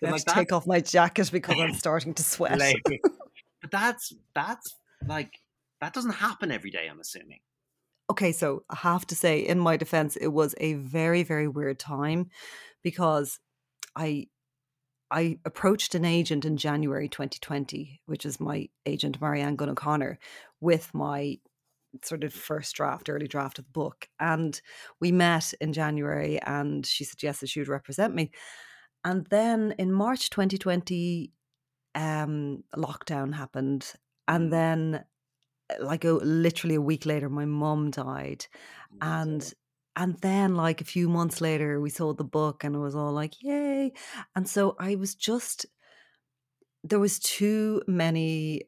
I 0.03 0.07
have 0.07 0.13
like 0.13 0.25
to 0.25 0.35
take 0.35 0.53
off 0.53 0.67
my 0.67 0.81
jacket 0.81 1.31
because 1.33 1.59
I'm 1.59 1.75
starting 1.87 2.13
to 2.15 2.23
sweat. 2.23 2.59
but 3.63 3.71
that's 3.71 4.13
that's 4.35 4.77
like 5.07 5.33
that 5.81 5.95
doesn't 5.95 6.13
happen 6.13 6.53
every 6.53 6.71
day. 6.71 6.87
I'm 6.91 7.01
assuming. 7.01 7.41
Okay, 8.09 8.33
so 8.33 8.63
I 8.71 8.77
have 8.77 9.05
to 9.09 9.17
say, 9.17 9.41
in 9.41 9.59
my 9.59 9.77
defense, 9.77 10.15
it 10.17 10.29
was 10.29 10.55
a 10.59 10.75
very, 10.75 11.25
very 11.25 11.49
weird 11.49 11.81
time 11.81 12.31
because 12.83 13.41
I 13.97 14.29
I 15.11 15.39
approached 15.45 15.95
an 15.95 16.05
agent 16.05 16.45
in 16.45 16.57
January 16.57 17.09
2020, 17.09 18.01
which 18.07 18.27
is 18.27 18.41
my 18.41 18.69
agent, 18.87 19.21
Marianne 19.21 19.57
Gunn 19.57 19.71
O'Connor, 19.71 20.19
with 20.61 20.93
my 20.93 21.39
sort 22.05 22.25
of 22.25 22.33
first 22.33 22.75
draft, 22.75 23.09
early 23.09 23.29
draft 23.29 23.59
of 23.59 23.65
the 23.65 23.71
book. 23.71 24.09
And 24.21 24.61
we 25.01 25.13
met 25.13 25.55
in 25.61 25.73
January 25.73 26.41
and 26.43 26.85
she 26.85 27.05
suggested 27.05 27.49
she 27.49 27.61
would 27.61 27.69
represent 27.69 28.15
me. 28.15 28.31
And 29.05 29.27
then 29.27 29.75
in 29.79 29.93
March 29.93 30.31
2020, 30.31 31.31
um, 31.95 32.65
lockdown 32.75 33.35
happened. 33.35 33.93
And 34.29 34.49
mm. 34.49 34.51
then, 34.51 35.05
like, 35.81 36.05
a, 36.05 36.13
literally 36.13 36.75
a 36.75 36.81
week 36.81 37.07
later, 37.07 37.29
my 37.29 37.45
mum 37.45 37.91
died. 37.91 38.47
And 39.01 39.55
and 39.97 40.19
then 40.21 40.55
like 40.55 40.81
a 40.81 40.85
few 40.85 41.09
months 41.09 41.41
later 41.41 41.81
we 41.81 41.91
sold 41.91 42.19
the 42.19 42.25
book 42.25 42.65
and 42.65 42.77
it 42.77 42.79
was 42.79 42.95
all 42.95 43.13
like 43.13 43.43
yay 43.43 43.93
and 44.35 44.49
so 44.49 44.77
i 44.79 44.95
was 44.95 45.15
just 45.15 45.67
there 46.85 47.01
was 47.01 47.19
too 47.19 47.83
many 47.87 48.63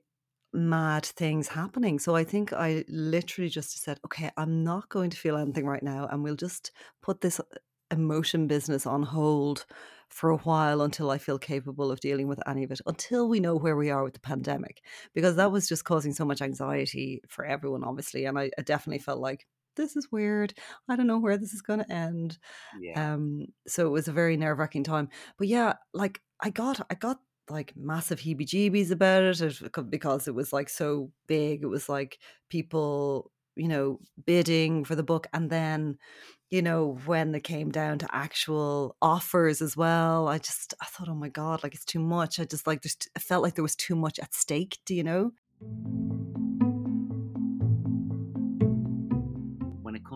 mad 0.52 1.04
things 1.04 1.49
happening. 1.49 1.99
So 1.99 2.16
I 2.16 2.25
think 2.25 2.52
I 2.52 2.85
literally 2.88 3.50
just 3.50 3.82
said, 3.82 4.00
okay, 4.04 4.30
I'm 4.37 4.64
not 4.64 4.88
going 4.88 5.11
to 5.11 5.16
feel 5.16 5.37
anything 5.37 5.66
right 5.66 5.82
now, 5.82 6.08
and 6.11 6.23
we'll 6.23 6.37
just 6.37 6.73
put 7.02 7.20
this 7.20 7.40
uh, 7.40 7.44
emotion 7.90 8.47
business 8.47 8.87
on 8.87 9.02
hold 9.02 9.66
for 10.08 10.30
a 10.30 10.38
while 10.38 10.82
until 10.82 11.11
I 11.11 11.18
feel 11.18 11.38
capable 11.38 11.90
of 11.90 12.00
dealing 12.00 12.28
with 12.28 12.40
any 12.49 12.64
of 12.64 12.70
it, 12.70 12.80
until 12.87 13.28
we 13.28 13.40
know 13.40 13.56
where 13.56 13.76
we 13.76 13.90
are 13.90 14.02
with 14.02 14.14
the 14.14 14.20
pandemic, 14.20 14.82
because 15.14 15.37
that 15.37 15.52
was 15.52 15.68
just 15.68 15.85
causing 15.85 16.12
so 16.14 16.25
much 16.25 16.40
anxiety 16.42 17.20
for 17.28 17.44
everyone, 17.44 17.85
obviously. 17.85 18.25
And 18.25 18.38
I, 18.38 18.50
I 18.58 18.62
definitely 18.62 19.00
felt 19.00 19.20
like 19.20 19.47
this 19.78 19.97
is 19.97 20.12
weird. 20.12 20.52
I 20.88 20.97
don't 20.97 21.06
know 21.06 21.18
where 21.18 21.38
this 21.38 21.54
is 21.54 21.62
going 21.62 21.78
to 21.78 21.90
end. 21.90 22.37
Yeah. 22.78 23.14
Um, 23.14 23.47
so 23.66 23.87
it 23.87 23.90
was 23.90 24.08
a 24.08 24.12
very 24.12 24.37
nerve 24.37 24.58
wracking 24.58 24.85
time. 24.85 25.08
But 25.38 25.49
yeah, 25.49 25.75
like 25.94 26.20
I 26.42 26.50
got, 26.50 26.87
I 26.90 26.94
got 26.94 27.18
like 27.49 27.73
massive 27.75 28.20
heebie 28.20 28.47
jeebies 28.47 28.90
about 28.90 29.23
it 29.23 29.90
because 29.90 30.28
it 30.28 30.35
was 30.35 30.52
like 30.52 30.68
so 30.68 31.11
big. 31.26 31.62
It 31.62 31.68
was 31.68 31.88
like 31.88 32.18
people, 32.50 33.30
you 33.56 33.68
know, 33.68 34.00
bidding 34.26 34.85
for 34.85 34.94
the 34.94 35.02
book. 35.02 35.26
And 35.32 35.49
then, 35.49 35.97
you 36.50 36.62
know, 36.62 36.99
when 37.06 37.35
it 37.35 37.44
came 37.44 37.70
down 37.70 37.99
to 37.99 38.14
actual 38.14 38.97
offers 39.00 39.62
as 39.62 39.76
well, 39.76 40.28
I 40.28 40.38
just, 40.38 40.75
I 40.82 40.87
thought, 40.87 41.08
oh 41.08 41.14
my 41.14 41.28
God, 41.28 41.62
like 41.62 41.75
it's 41.75 41.85
too 41.85 42.00
much. 42.00 42.38
I 42.38 42.44
just 42.44 42.66
like, 42.66 42.82
just, 42.82 43.08
I 43.16 43.20
felt 43.20 43.42
like 43.42 43.54
there 43.54 43.62
was 43.62 43.76
too 43.76 43.97
much 43.97 44.18
at 44.18 44.35
stake. 44.35 44.78
Do 44.85 44.94
you 44.94 45.04
know? 45.04 45.32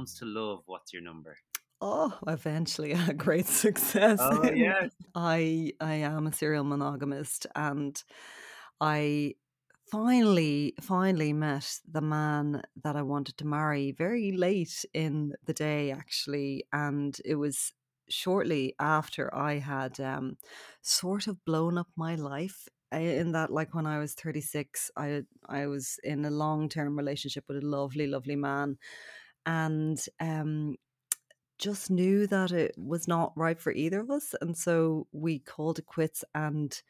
Comes 0.03 0.19
to 0.19 0.25
love, 0.25 0.63
what's 0.67 0.93
your 0.93 1.03
number? 1.03 1.39
Oh, 1.81 2.19
eventually 2.27 2.93
a 3.09 3.15
great 3.15 3.47
success. 3.47 4.19
Oh 4.21 4.51
yes. 4.55 4.91
I 5.15 5.73
I 5.81 5.95
am 5.95 6.27
a 6.27 6.33
serial 6.33 6.65
monogamist 6.65 7.47
and 7.55 8.03
I 8.81 9.35
finally 9.91 10.75
finally 10.81 11.33
met 11.33 11.69
the 11.89 12.01
man 12.01 12.63
that 12.83 12.97
I 12.97 13.03
wanted 13.03 13.37
to 13.39 13.47
marry 13.47 13.93
very 13.93 14.33
late 14.33 14.85
in 14.93 15.35
the 15.47 15.53
day 15.53 15.93
actually 15.93 16.65
and 16.73 17.17
it 17.25 17.35
was 17.35 17.73
shortly 18.09 18.75
after 18.81 19.33
I 19.35 19.59
had 19.59 20.01
um 20.01 20.37
sort 20.81 21.27
of 21.29 21.45
blown 21.45 21.79
up 21.79 21.89
my 21.97 22.15
life 22.15 22.69
uh, 22.93 22.99
in 22.99 23.33
that 23.33 23.51
like 23.51 23.75
when 23.75 23.87
I 23.87 23.99
was 23.99 24.15
36 24.15 24.91
I 24.97 25.23
I 25.49 25.67
was 25.67 25.99
in 26.03 26.25
a 26.25 26.31
long-term 26.31 26.97
relationship 26.97 27.45
with 27.49 27.59
a 27.63 27.67
lovely 27.67 28.07
lovely 28.07 28.37
man 28.37 28.79
and 29.47 30.05
um 30.21 30.77
just 31.59 31.91
knew 31.91 32.27
that 32.27 32.51
it 32.53 32.75
was 32.77 33.07
not 33.07 33.33
right 33.37 33.61
for 33.61 33.73
either 33.73 34.01
of 34.01 34.11
us. 34.11 34.35
And 34.41 34.57
so 34.57 35.07
we 35.13 35.39
called 35.39 35.79
it 35.79 35.87
quits. 35.87 36.25
And 36.35 36.81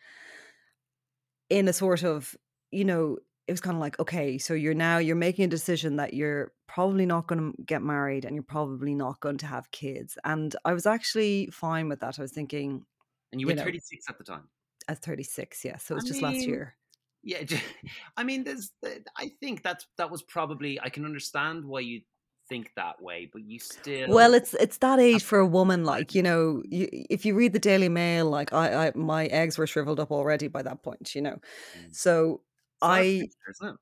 in 1.50 1.68
a 1.68 1.72
sort 1.72 2.02
of, 2.04 2.34
you 2.70 2.84
know, 2.84 3.18
it 3.46 3.52
was 3.52 3.60
kind 3.60 3.76
of 3.76 3.80
like, 3.80 3.98
okay, 3.98 4.38
so 4.38 4.54
you're 4.54 4.74
now 4.74 4.98
you're 4.98 5.16
making 5.16 5.44
a 5.44 5.48
decision 5.48 5.96
that 5.96 6.14
you're 6.14 6.52
probably 6.68 7.04
not 7.06 7.26
going 7.26 7.52
to 7.52 7.62
get 7.64 7.82
married 7.82 8.24
and 8.24 8.34
you're 8.34 8.42
probably 8.44 8.94
not 8.94 9.20
going 9.20 9.38
to 9.38 9.46
have 9.46 9.70
kids. 9.72 10.16
And 10.24 10.54
I 10.64 10.72
was 10.72 10.86
actually 10.86 11.48
fine 11.52 11.88
with 11.88 12.00
that. 12.00 12.18
I 12.18 12.22
was 12.22 12.32
thinking, 12.32 12.86
And 13.32 13.40
you 13.40 13.46
you 13.46 13.46
were 13.48 13.54
know, 13.54 13.64
36 13.64 14.08
at 14.08 14.16
the 14.18 14.24
time. 14.24 14.48
at 14.88 14.98
36, 15.02 15.64
yeah. 15.64 15.76
So 15.78 15.94
it 15.94 15.96
I 15.96 15.96
was 15.96 16.04
just 16.04 16.22
last 16.22 16.46
year. 16.46 16.76
yeah. 17.22 17.44
i 18.16 18.24
mean, 18.24 18.44
there's. 18.44 18.72
I 19.16 19.32
think 19.40 19.62
that's 19.62 19.86
that 19.96 20.10
was 20.10 20.22
probably. 20.22 20.80
I 20.80 20.88
can 20.88 21.04
understand 21.04 21.64
why 21.64 21.80
you 21.80 22.02
think 22.48 22.72
that 22.76 23.00
way, 23.02 23.26
but 23.32 23.42
you 23.42 23.58
still 23.58 24.16
Well, 24.16 24.34
it's 24.34 24.54
it's 24.54 24.78
that 24.78 24.98
age 24.98 25.22
for 25.22 25.38
a 25.38 25.46
woman. 25.46 25.84
Like 25.84 26.14
you 26.14 26.22
know, 26.22 26.62
you, 26.68 26.88
if 27.10 27.24
you 27.24 27.34
read 27.34 27.52
the 27.52 27.58
Daily 27.58 27.88
Mail, 27.88 28.28
like 28.28 28.52
I, 28.52 28.88
I, 28.88 28.92
my 28.94 29.26
eggs 29.26 29.58
were 29.58 29.66
shriveled 29.66 30.00
up 30.00 30.10
already 30.10 30.48
by 30.48 30.62
that 30.62 30.82
point. 30.82 31.14
You 31.14 31.22
know, 31.22 31.38
Mm. 31.76 31.90
so 31.92 32.42
It's 32.80 32.88
not 32.88 33.00
a 33.00 33.04
I 33.04 33.20
picture, 33.20 33.50
isn't 33.50 33.68
it? 33.74 33.80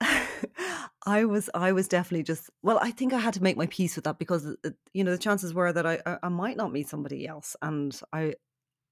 I 1.06 1.24
was 1.24 1.48
I 1.54 1.72
was 1.72 1.88
definitely 1.88 2.24
just 2.24 2.50
well, 2.62 2.78
I 2.80 2.90
think 2.90 3.12
I 3.12 3.18
had 3.18 3.34
to 3.34 3.42
make 3.42 3.56
my 3.56 3.66
peace 3.66 3.96
with 3.96 4.04
that 4.04 4.18
because 4.18 4.46
uh, 4.64 4.70
you 4.92 5.04
know 5.04 5.12
the 5.12 5.18
chances 5.18 5.54
were 5.54 5.72
that 5.72 5.86
I, 5.86 6.18
I 6.22 6.28
might 6.28 6.56
not 6.56 6.72
meet 6.72 6.88
somebody 6.88 7.26
else, 7.26 7.56
and 7.62 7.98
I 8.12 8.34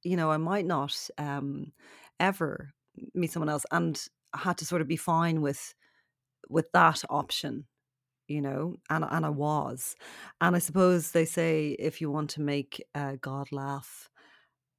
you 0.04 0.16
know 0.16 0.30
I 0.30 0.38
might 0.38 0.66
not 0.66 0.96
um 1.18 1.72
ever 2.20 2.72
meet 3.14 3.32
someone 3.32 3.50
else, 3.50 3.66
and 3.72 4.02
I 4.34 4.38
had 4.38 4.58
to 4.58 4.66
sort 4.66 4.82
of 4.82 4.88
be 4.88 4.96
fine 4.96 5.42
with 5.42 5.74
with 6.48 6.72
that 6.72 7.02
option, 7.10 7.66
you 8.30 8.40
know, 8.42 8.76
and 8.90 9.04
and 9.04 9.26
I 9.26 9.30
was, 9.30 9.96
and 10.40 10.56
I 10.56 10.60
suppose 10.60 11.12
they 11.12 11.24
say 11.26 11.70
if 11.78 12.00
you 12.00 12.10
want 12.10 12.30
to 12.30 12.40
make 12.42 12.82
uh, 12.94 13.16
God 13.20 13.52
laugh, 13.52 14.10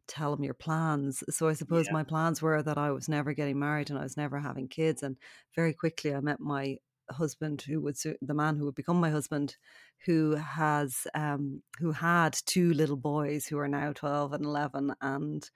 tell 0.08 0.34
him 0.34 0.44
your 0.44 0.54
plans. 0.54 1.24
So 1.30 1.48
I 1.48 1.54
suppose 1.54 1.86
Yeah. 1.88 1.92
my 1.92 2.04
plans 2.04 2.42
were 2.42 2.62
that 2.64 2.78
I 2.78 2.92
was 2.92 3.08
never 3.10 3.34
getting 3.34 3.60
married 3.60 3.90
and 3.90 4.00
I 4.00 4.04
was 4.04 4.18
never 4.18 4.40
having 4.40 4.68
kids. 4.68 5.04
And 5.04 5.18
very 5.56 5.74
quickly 5.74 6.14
I 6.14 6.20
met 6.22 6.40
my 6.40 6.78
husband 7.12 7.62
who 7.64 7.82
would 7.82 7.98
the 8.22 8.34
man 8.34 8.56
who 8.56 8.66
would 8.66 8.76
become 8.76 9.00
my 9.00 9.10
husband 9.10 9.58
who 10.06 10.36
has 10.36 11.06
um 11.14 11.62
who 11.80 11.92
had 11.92 12.34
two 12.46 12.74
little 12.74 12.96
boys 12.96 13.46
who 13.46 13.58
are 13.60 13.68
now 13.68 13.92
12 13.94 14.32
and 14.34 14.46
11 14.46 14.94
and 15.02 15.50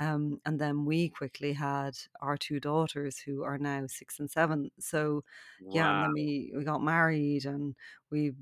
um 0.00 0.40
and 0.46 0.60
then 0.60 0.84
we 0.84 1.08
quickly 1.08 1.52
had 1.52 1.96
our 2.20 2.36
two 2.36 2.60
daughters 2.60 3.18
who 3.18 3.42
are 3.42 3.58
now 3.58 3.86
6 3.86 4.18
and 4.20 4.30
7 4.30 4.70
so 4.78 5.24
yeah 5.70 5.90
and 5.90 6.00
then 6.02 6.12
we 6.12 6.52
we 6.56 6.64
got 6.64 6.82
married 6.82 7.44
and 7.46 7.74
we 8.10 8.32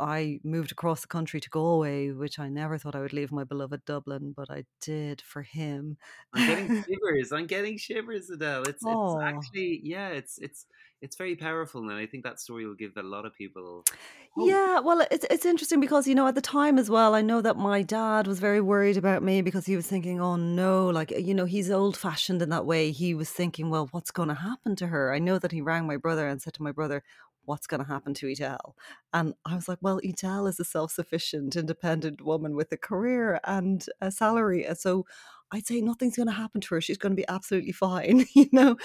I 0.00 0.40
moved 0.42 0.72
across 0.72 1.02
the 1.02 1.06
country 1.08 1.40
to 1.40 1.50
Galway, 1.50 2.10
which 2.10 2.38
I 2.38 2.48
never 2.48 2.78
thought 2.78 2.94
I 2.96 3.00
would 3.00 3.12
leave 3.12 3.30
my 3.32 3.44
beloved 3.44 3.84
Dublin, 3.84 4.32
but 4.36 4.50
I 4.50 4.64
did 4.80 5.20
for 5.20 5.42
him. 5.42 5.98
I'm 6.32 6.44
getting 6.44 6.70
shivers. 6.88 7.32
I'm 7.32 7.46
getting 7.46 7.76
shivers, 7.78 8.30
Edel. 8.30 8.64
It's 8.64 8.86
it's 8.86 8.86
Oh, 8.86 9.20
actually 9.20 9.80
yeah. 9.84 10.08
It's 10.08 10.38
it's 10.38 10.66
it's 11.02 11.16
very 11.16 11.36
powerful, 11.36 11.82
and 11.82 11.92
I 11.98 12.06
think 12.06 12.24
that 12.24 12.40
story 12.40 12.66
will 12.66 12.74
give 12.74 12.96
a 12.96 13.02
lot 13.02 13.26
of 13.26 13.34
people 13.34 13.84
hope. 14.30 14.48
yeah. 14.48 14.80
Well, 14.80 15.04
it's 15.10 15.26
it's 15.30 15.44
interesting 15.46 15.80
because 15.80 16.06
you 16.06 16.14
know 16.14 16.26
at 16.26 16.34
the 16.34 16.40
time 16.40 16.78
as 16.78 16.90
well, 16.90 17.14
I 17.14 17.22
know 17.22 17.40
that 17.40 17.56
my 17.56 17.82
dad 17.82 18.26
was 18.26 18.38
very 18.40 18.60
worried 18.60 18.96
about 18.96 19.22
me 19.22 19.42
because 19.42 19.66
he 19.66 19.76
was 19.76 19.86
thinking, 19.86 20.20
"Oh 20.20 20.36
no, 20.36 20.88
like 20.88 21.12
uh, 21.12 21.16
you 21.18 21.34
know, 21.34 21.44
he's 21.46 21.70
old 21.70 21.96
fashioned 21.96 22.42
in 22.42 22.48
that 22.50 22.66
way." 22.66 22.90
He 22.92 23.14
was 23.14 23.30
thinking, 23.30 23.70
"Well, 23.70 23.88
what's 23.92 24.10
going 24.10 24.28
to 24.28 24.34
happen 24.34 24.76
to 24.76 24.88
her?" 24.88 25.12
I 25.12 25.18
know 25.18 25.38
that 25.38 25.52
he 25.52 25.60
rang 25.60 25.86
my 25.86 25.96
brother 25.96 26.26
and 26.28 26.40
said 26.40 26.54
to 26.54 26.62
my 26.62 26.72
brother, 26.72 27.02
"What's 27.44 27.66
going 27.66 27.82
to 27.82 27.88
happen 27.88 28.14
to 28.14 28.28
Edel?" 28.30 28.76
And 29.12 29.34
I 29.44 29.54
was 29.54 29.68
like, 29.68 29.78
"Well, 29.80 30.00
Edel 30.04 30.46
is 30.46 30.60
a 30.60 30.64
self 30.64 30.92
sufficient, 30.92 31.56
independent 31.56 32.20
woman 32.22 32.54
with 32.56 32.72
a 32.72 32.76
career 32.76 33.40
and 33.44 33.84
a 34.00 34.10
salary, 34.10 34.64
and 34.66 34.78
so." 34.78 35.06
I'd 35.52 35.66
say 35.66 35.80
nothing's 35.80 36.14
going 36.16 36.28
to 36.28 36.32
happen 36.32 36.60
to 36.60 36.74
her. 36.76 36.80
She's 36.80 36.96
going 36.96 37.10
to 37.10 37.16
be 37.16 37.26
absolutely 37.28 37.72
fine, 37.72 38.24
you 38.34 38.46
know. 38.52 38.76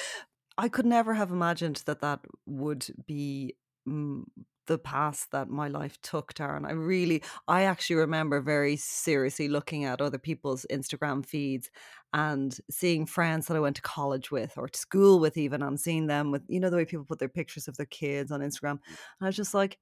I 0.57 0.69
could 0.69 0.85
never 0.85 1.13
have 1.13 1.31
imagined 1.31 1.83
that 1.85 2.01
that 2.01 2.21
would 2.45 2.87
be 3.05 3.55
mm, 3.87 4.23
the 4.67 4.77
path 4.77 5.27
that 5.31 5.49
my 5.49 5.67
life 5.67 5.99
took, 6.01 6.33
Darren. 6.33 6.67
I 6.67 6.71
really, 6.71 7.23
I 7.47 7.63
actually 7.63 7.97
remember 7.97 8.41
very 8.41 8.75
seriously 8.75 9.47
looking 9.47 9.85
at 9.85 10.01
other 10.01 10.17
people's 10.17 10.65
Instagram 10.71 11.25
feeds 11.25 11.69
and 12.13 12.57
seeing 12.69 13.05
friends 13.05 13.47
that 13.47 13.57
I 13.57 13.59
went 13.59 13.75
to 13.77 13.81
college 13.81 14.31
with 14.31 14.57
or 14.57 14.67
to 14.67 14.79
school 14.79 15.19
with, 15.19 15.37
even, 15.37 15.61
and 15.61 15.79
seeing 15.79 16.07
them 16.07 16.31
with, 16.31 16.43
you 16.47 16.59
know, 16.59 16.69
the 16.69 16.77
way 16.77 16.85
people 16.85 17.05
put 17.05 17.19
their 17.19 17.29
pictures 17.29 17.67
of 17.67 17.77
their 17.77 17.85
kids 17.85 18.31
on 18.31 18.41
Instagram. 18.41 18.71
And 18.71 19.21
I 19.21 19.25
was 19.27 19.35
just 19.35 19.53
like, 19.53 19.77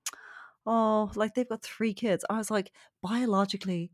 oh, 0.65 1.11
like 1.15 1.33
they've 1.33 1.47
got 1.47 1.61
three 1.61 1.93
kids. 1.93 2.25
I 2.29 2.37
was 2.37 2.49
like, 2.49 2.71
biologically, 3.01 3.91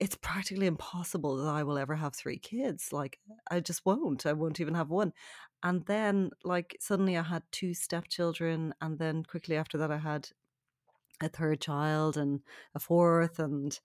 it's 0.00 0.16
practically 0.16 0.66
impossible 0.66 1.36
that 1.36 1.50
I 1.50 1.62
will 1.62 1.78
ever 1.78 1.94
have 1.94 2.14
three 2.14 2.38
kids. 2.38 2.92
Like, 2.92 3.18
I 3.50 3.60
just 3.60 3.86
won't. 3.86 4.26
I 4.26 4.32
won't 4.32 4.60
even 4.60 4.74
have 4.74 4.90
one. 4.90 5.12
And 5.62 5.84
then, 5.86 6.30
like, 6.44 6.76
suddenly 6.80 7.16
I 7.16 7.22
had 7.22 7.42
two 7.52 7.74
stepchildren. 7.74 8.74
And 8.80 8.98
then 8.98 9.24
quickly 9.24 9.56
after 9.56 9.78
that, 9.78 9.90
I 9.90 9.98
had 9.98 10.28
a 11.22 11.28
third 11.28 11.60
child 11.60 12.16
and 12.16 12.40
a 12.74 12.80
fourth. 12.80 13.38
And 13.38 13.78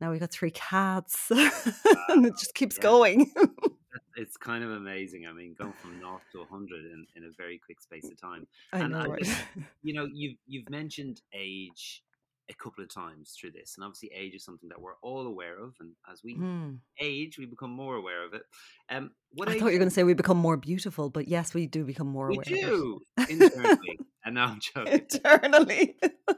now 0.00 0.10
we've 0.10 0.20
got 0.20 0.30
three 0.30 0.50
cats. 0.50 1.30
and 2.08 2.26
it 2.26 2.36
just 2.38 2.54
keeps 2.54 2.76
Yeah, 2.76 2.82
going. 2.82 3.32
it's 4.16 4.36
kind 4.36 4.64
of 4.64 4.70
amazing. 4.70 5.26
I 5.26 5.32
mean, 5.32 5.54
going 5.58 5.72
from 5.72 5.98
naught 6.00 6.22
to 6.32 6.44
hundred 6.44 6.84
in, 6.86 7.06
in 7.16 7.24
a 7.24 7.30
very 7.36 7.58
quick 7.64 7.80
space 7.80 8.10
of 8.10 8.20
time. 8.20 8.46
I 8.72 8.82
And 8.82 8.92
know, 8.92 8.98
I 8.98 9.06
right? 9.06 9.26
you 9.82 9.94
know, 9.94 10.08
you've 10.12 10.36
you've 10.46 10.68
mentioned 10.68 11.20
age 11.32 12.02
a 12.50 12.54
couple 12.54 12.82
of 12.84 12.90
times 12.92 13.36
through 13.38 13.52
this, 13.52 13.76
and 13.76 13.84
obviously 13.84 14.10
age 14.14 14.34
is 14.34 14.44
something 14.44 14.68
that 14.68 14.80
we're 14.80 14.98
all 15.02 15.26
aware 15.26 15.58
of, 15.62 15.74
and 15.80 15.94
as 16.10 16.22
we 16.24 16.36
Hmm. 16.36 16.76
age, 17.00 17.38
we 17.38 17.46
become 17.46 17.70
more 17.70 17.96
aware 17.96 18.24
of 18.26 18.34
it. 18.34 18.42
Um, 18.90 19.14
what 19.30 19.48
I 19.48 19.54
age 19.54 19.58
thought 19.58 19.66
you 19.68 19.72
were 19.74 19.78
going 19.78 19.88
to 19.88 19.94
say 19.94 20.04
we 20.04 20.14
become 20.14 20.36
more 20.38 20.56
beautiful, 20.56 21.10
but 21.10 21.28
yes, 21.28 21.54
we 21.54 21.66
do 21.66 21.84
become 21.84 22.06
more 22.08 22.28
we 22.28 22.36
aware 22.36 22.44
of 22.54 22.60
do 22.60 23.00
it. 23.18 23.28
internally? 23.28 24.02
And 24.24 24.36
now 24.36 24.46
I'm 24.46 24.60
joking. 24.60 25.08
Eternally. 25.14 25.98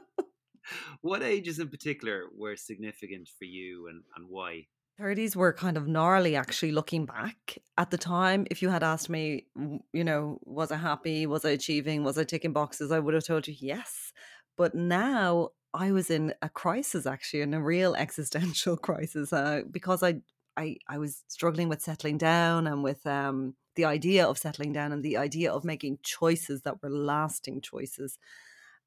What 1.01 1.23
ages 1.23 1.59
in 1.59 1.69
particular 1.69 2.29
were 2.33 2.55
significant 2.57 3.29
for 3.29 3.45
you, 3.45 3.87
and 3.87 4.03
and 4.15 4.27
why? 4.29 4.67
30s 4.97 5.35
were 5.35 5.51
kind 5.53 5.77
of 5.77 5.87
gnarly 5.87 6.35
actually 6.35 6.71
looking 6.71 7.05
back 7.05 7.57
at 7.77 7.91
the 7.91 7.97
time 7.97 8.47
if 8.49 8.61
you 8.61 8.69
had 8.69 8.81
asked 8.83 9.09
me 9.09 9.45
you 9.91 10.03
know 10.03 10.39
was 10.45 10.71
i 10.71 10.77
happy 10.77 11.25
was 11.27 11.43
i 11.43 11.49
achieving 11.49 12.03
was 12.03 12.17
i 12.17 12.23
ticking 12.23 12.53
boxes 12.53 12.91
i 12.91 12.99
would 12.99 13.13
have 13.13 13.25
told 13.25 13.45
you 13.47 13.53
yes 13.59 14.13
but 14.55 14.73
now 14.73 15.49
i 15.75 15.91
was 15.91 16.09
in 16.09 16.33
a 16.41 16.49
crisis 16.49 17.05
actually 17.05 17.41
in 17.41 17.53
a 17.53 17.61
real 17.61 17.95
existential 18.05 18.77
crisis 18.77 19.31
uh, 19.33 19.61
because 19.71 20.03
i 20.03 20.15
I, 20.57 20.77
I 20.87 20.97
was 20.99 21.23
struggling 21.27 21.69
with 21.69 21.81
settling 21.81 22.17
down 22.17 22.67
and 22.67 22.83
with 22.83 23.05
um, 23.05 23.55
the 23.75 23.85
idea 23.85 24.25
of 24.25 24.37
settling 24.37 24.71
down 24.71 24.91
and 24.91 25.03
the 25.03 25.17
idea 25.17 25.51
of 25.51 25.65
making 25.65 25.99
choices 26.01 26.61
that 26.61 26.81
were 26.81 26.89
lasting 26.89 27.61
choices. 27.61 28.17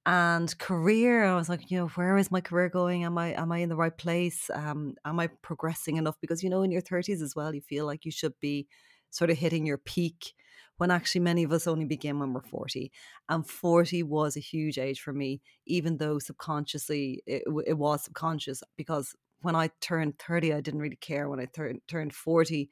And 0.07 0.57
career 0.59 1.25
i 1.25 1.35
was 1.35 1.50
like 1.50 1.71
you 1.71 1.76
know 1.76 1.88
where 1.88 2.16
is 2.16 2.30
my 2.30 2.40
career 2.40 2.71
going? 2.71 3.04
Am 3.04 3.18
i 3.18 3.35
am 3.35 3.52
i 3.52 3.59
in 3.59 3.68
the 3.68 3.76
right 3.76 3.97
place? 3.97 4.49
Um 4.54 4.95
am 5.04 5.21
i 5.21 5.26
progressing 5.26 5.99
enough? 5.99 6.16
Because 6.21 6.42
you 6.42 6.49
know 6.49 6.62
in 6.62 6.71
your 6.71 6.80
30s 6.80 7.21
as 7.21 7.37
well 7.37 7.54
you 7.54 7.61
feel 7.61 7.85
like 7.85 8.07
you 8.07 8.11
should 8.11 8.33
be 8.40 8.66
sort 9.11 9.28
of 9.28 9.37
hitting 9.37 9.66
your 9.66 9.76
peak 9.76 10.33
when 10.78 10.90
actually 10.90 11.20
many 11.20 11.42
of 11.44 11.52
us 11.52 11.66
only 11.66 11.85
begin 11.85 12.18
when 12.18 12.32
we're 12.32 12.40
40 12.42 12.90
and 13.28 13.47
40 13.49 14.02
was 14.02 14.37
a 14.37 14.40
huge 14.40 14.78
age 14.78 15.00
for 15.00 15.12
me 15.12 15.40
even 15.66 15.99
though 15.99 16.18
subconsciously 16.18 17.23
it, 17.26 17.42
it 17.66 17.75
was 17.75 18.04
subconscious 18.04 18.62
because 18.76 19.14
when 19.40 19.54
i 19.56 19.68
turned 19.80 20.18
30 20.18 20.52
i 20.52 20.61
didn't 20.61 20.80
really 20.80 20.97
care 20.97 21.28
when 21.28 21.40
i 21.40 21.47
th- 21.47 21.76
turned 21.87 22.14
40 22.14 22.70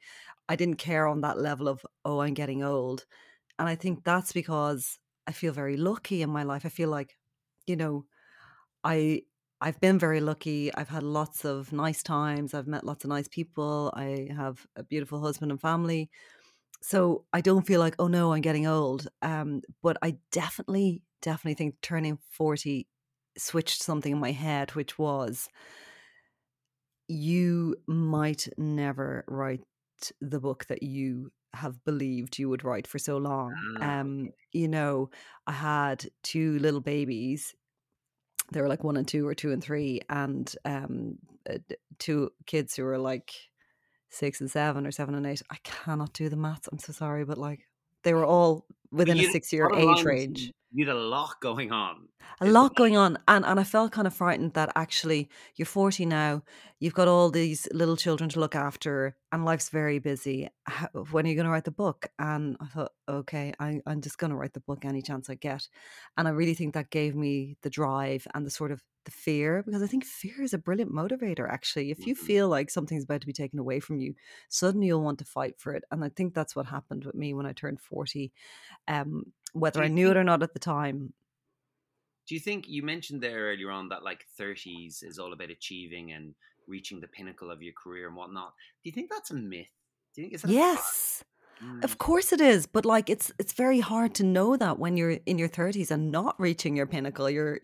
i 0.49 0.55
didn't 0.55 0.77
care 0.77 1.07
on 1.07 1.21
that 1.21 1.39
level 1.39 1.67
of 1.67 1.85
oh 2.05 2.19
i'm 2.21 2.33
getting 2.33 2.63
old 2.63 3.05
and 3.59 3.67
i 3.69 3.75
think 3.75 4.03
that's 4.03 4.33
because 4.33 4.99
i 5.27 5.31
feel 5.31 5.53
very 5.53 5.77
lucky 5.77 6.21
in 6.21 6.29
my 6.29 6.43
life 6.43 6.65
i 6.65 6.69
feel 6.69 6.89
like 6.89 7.17
you 7.67 7.75
know, 7.75 8.05
I 8.83 9.23
I've 9.61 9.79
been 9.81 9.97
very 9.99 10.21
lucky. 10.21 10.73
I've 10.73 10.89
had 10.89 11.03
lots 11.03 11.45
of 11.45 11.73
nice 11.73 12.03
times. 12.03 12.53
I've 12.53 12.67
met 12.67 12.83
lots 12.85 13.03
of 13.03 13.09
nice 13.09 13.27
people. 13.27 13.91
I 13.95 14.29
have 14.35 14.67
a 14.75 14.83
beautiful 14.83 15.19
husband 15.21 15.51
and 15.51 15.59
family. 15.61 16.09
So 16.81 17.25
I 17.33 17.41
don't 17.41 17.65
feel 17.65 17.79
like, 17.79 17.95
oh 17.99 18.07
no, 18.07 18.33
I'm 18.33 18.41
getting 18.41 18.67
old. 18.67 19.07
Um, 19.21 19.61
but 19.81 19.97
I 20.01 20.17
definitely, 20.31 21.01
definitely 21.21 21.55
think 21.55 21.81
turning 21.81 22.17
40 22.31 22.87
switched 23.37 23.81
something 23.83 24.13
in 24.13 24.19
my 24.19 24.31
head, 24.31 24.71
which 24.75 24.97
was 24.97 25.49
you 27.07 27.75
might 27.87 28.47
never 28.57 29.23
write 29.27 29.63
the 30.21 30.39
book 30.39 30.65
that 30.65 30.83
you 30.83 31.31
have 31.53 31.83
believed 31.83 32.37
you 32.37 32.49
would 32.49 32.63
write 32.63 32.85
for 32.85 32.99
so 32.99 33.17
long. 33.17 33.53
Ah, 33.79 33.99
Um, 34.01 34.29
you 34.51 34.67
know, 34.67 35.09
I 35.47 35.53
had 35.53 36.09
two 36.23 36.59
little 36.59 36.81
babies. 36.81 37.55
They 38.51 38.61
were 38.61 38.67
like 38.69 38.83
one 38.83 38.97
and 38.97 39.07
two 39.07 39.27
or 39.27 39.35
two 39.35 39.51
and 39.51 39.63
three, 39.63 40.01
and 40.09 40.53
um, 40.65 41.19
uh, 41.49 41.57
two 41.99 42.31
kids 42.45 42.75
who 42.75 42.83
were 42.83 42.97
like 42.99 43.33
six 44.09 44.41
and 44.41 44.49
seven 44.49 44.85
or 44.85 44.91
seven 44.91 45.15
and 45.15 45.25
eight. 45.25 45.41
I 45.49 45.57
cannot 45.63 46.13
do 46.13 46.29
the 46.29 46.35
maths. 46.35 46.67
I'm 46.71 46.79
so 46.79 46.93
sorry, 46.93 47.25
but 47.25 47.37
like 47.37 47.61
they 48.03 48.13
were 48.13 48.25
all 48.25 48.65
within 48.91 49.19
a 49.19 49.23
six 49.31 49.51
year 49.51 49.69
age 49.73 50.03
range 50.03 50.51
you 50.71 50.85
had 50.87 50.95
a 50.95 50.99
lot 50.99 51.39
going 51.41 51.71
on, 51.71 52.09
a 52.41 52.45
lot 52.47 52.75
going 52.75 52.97
on 52.97 53.17
and 53.27 53.45
and 53.45 53.59
I 53.59 53.63
felt 53.63 53.91
kind 53.91 54.07
of 54.07 54.13
frightened 54.13 54.53
that 54.53 54.71
actually 54.75 55.29
you're 55.55 55.65
40 55.65 56.05
now 56.05 56.43
you've 56.79 56.93
got 56.95 57.07
all 57.07 57.29
these 57.29 57.67
little 57.73 57.95
children 57.95 58.29
to 58.31 58.39
look 58.39 58.55
after 58.55 59.15
and 59.31 59.43
life's 59.45 59.69
very 59.69 59.99
busy. 59.99 60.47
How, 60.65 60.87
when 61.11 61.25
are 61.25 61.29
you 61.29 61.35
going 61.35 61.45
to 61.45 61.51
write 61.51 61.65
the 61.65 61.71
book? 61.71 62.07
And 62.19 62.57
I 62.59 62.65
thought 62.67 62.91
okay 63.07 63.53
I, 63.59 63.81
I'm 63.85 64.01
just 64.01 64.17
going 64.17 64.31
to 64.31 64.35
write 64.37 64.53
the 64.53 64.59
book 64.61 64.83
any 64.85 65.01
chance 65.01 65.29
I 65.29 65.35
get. 65.35 65.67
And 66.17 66.27
I 66.27 66.31
really 66.31 66.53
think 66.55 66.73
that 66.73 66.89
gave 66.89 67.15
me 67.15 67.57
the 67.61 67.69
drive 67.69 68.27
and 68.33 68.45
the 68.45 68.49
sort 68.51 68.71
of 68.71 68.83
the 69.05 69.11
fear 69.11 69.63
because 69.63 69.81
I 69.81 69.87
think 69.87 70.03
fear 70.03 70.41
is 70.41 70.53
a 70.53 70.57
brilliant 70.57 70.91
motivator 70.91 71.47
actually. 71.49 71.91
If 71.91 72.05
you 72.05 72.13
Mhm. 72.15 72.15
feel 72.15 72.49
like 72.49 72.69
something's 72.69 73.05
about 73.05 73.21
to 73.21 73.27
be 73.27 73.33
taken 73.33 73.59
away 73.59 73.79
from 73.79 73.97
you 73.99 74.15
suddenly 74.49 74.87
you'll 74.87 75.03
want 75.03 75.19
to 75.19 75.25
fight 75.25 75.59
for 75.59 75.73
it. 75.73 75.83
And 75.91 76.03
I 76.03 76.09
think 76.09 76.33
that's 76.33 76.55
what 76.55 76.65
happened 76.65 77.05
with 77.05 77.15
me 77.15 77.33
when 77.33 77.45
I 77.45 77.53
turned 77.53 77.79
40 77.79 78.33
um 78.87 79.31
whether 79.53 79.81
I 79.83 79.87
knew 79.87 80.11
it 80.11 80.17
or 80.17 80.23
not 80.23 80.43
at 80.43 80.53
the 80.53 80.59
time 80.59 81.13
do 82.27 82.35
you 82.35 82.39
think 82.41 82.67
you 82.67 82.83
mentioned 82.83 83.21
there 83.21 83.45
earlier 83.51 83.71
on 83.71 83.89
that 83.89 84.03
like 84.03 84.25
30s 84.25 85.01
is 85.03 85.17
all 85.19 85.33
about 85.33 85.49
achieving 85.49 86.11
and 86.11 86.35
reaching 86.67 86.99
the 86.99 87.07
pinnacle 87.07 87.49
of 87.49 87.61
your 87.63 87.73
career 87.73 88.07
and 88.07 88.15
whatnot. 88.15 88.53
Do 88.83 88.89
you 88.89 88.91
think 88.93 89.09
that's 89.09 89.31
a 89.31 89.35
myth? 89.35 89.71
Do 90.13 90.21
you 90.21 90.29
think 90.29 90.43
a 90.43 90.47
yes 90.51 91.23
Mm, 91.63 91.83
Of 91.83 91.97
course 91.99 92.33
it 92.33 92.41
is, 92.41 92.67
but 92.67 92.85
like 92.85 93.09
it's 93.09 93.31
it's 93.39 93.53
very 93.53 93.79
hard 93.81 94.15
to 94.15 94.23
know 94.25 94.57
that 94.57 94.79
when 94.79 94.97
you're 94.97 95.19
in 95.27 95.39
your 95.39 95.49
30s 95.49 95.91
and 95.91 96.11
not 96.11 96.39
reaching 96.39 96.77
your 96.77 96.87
pinnacle. 96.87 97.29
You're 97.29 97.59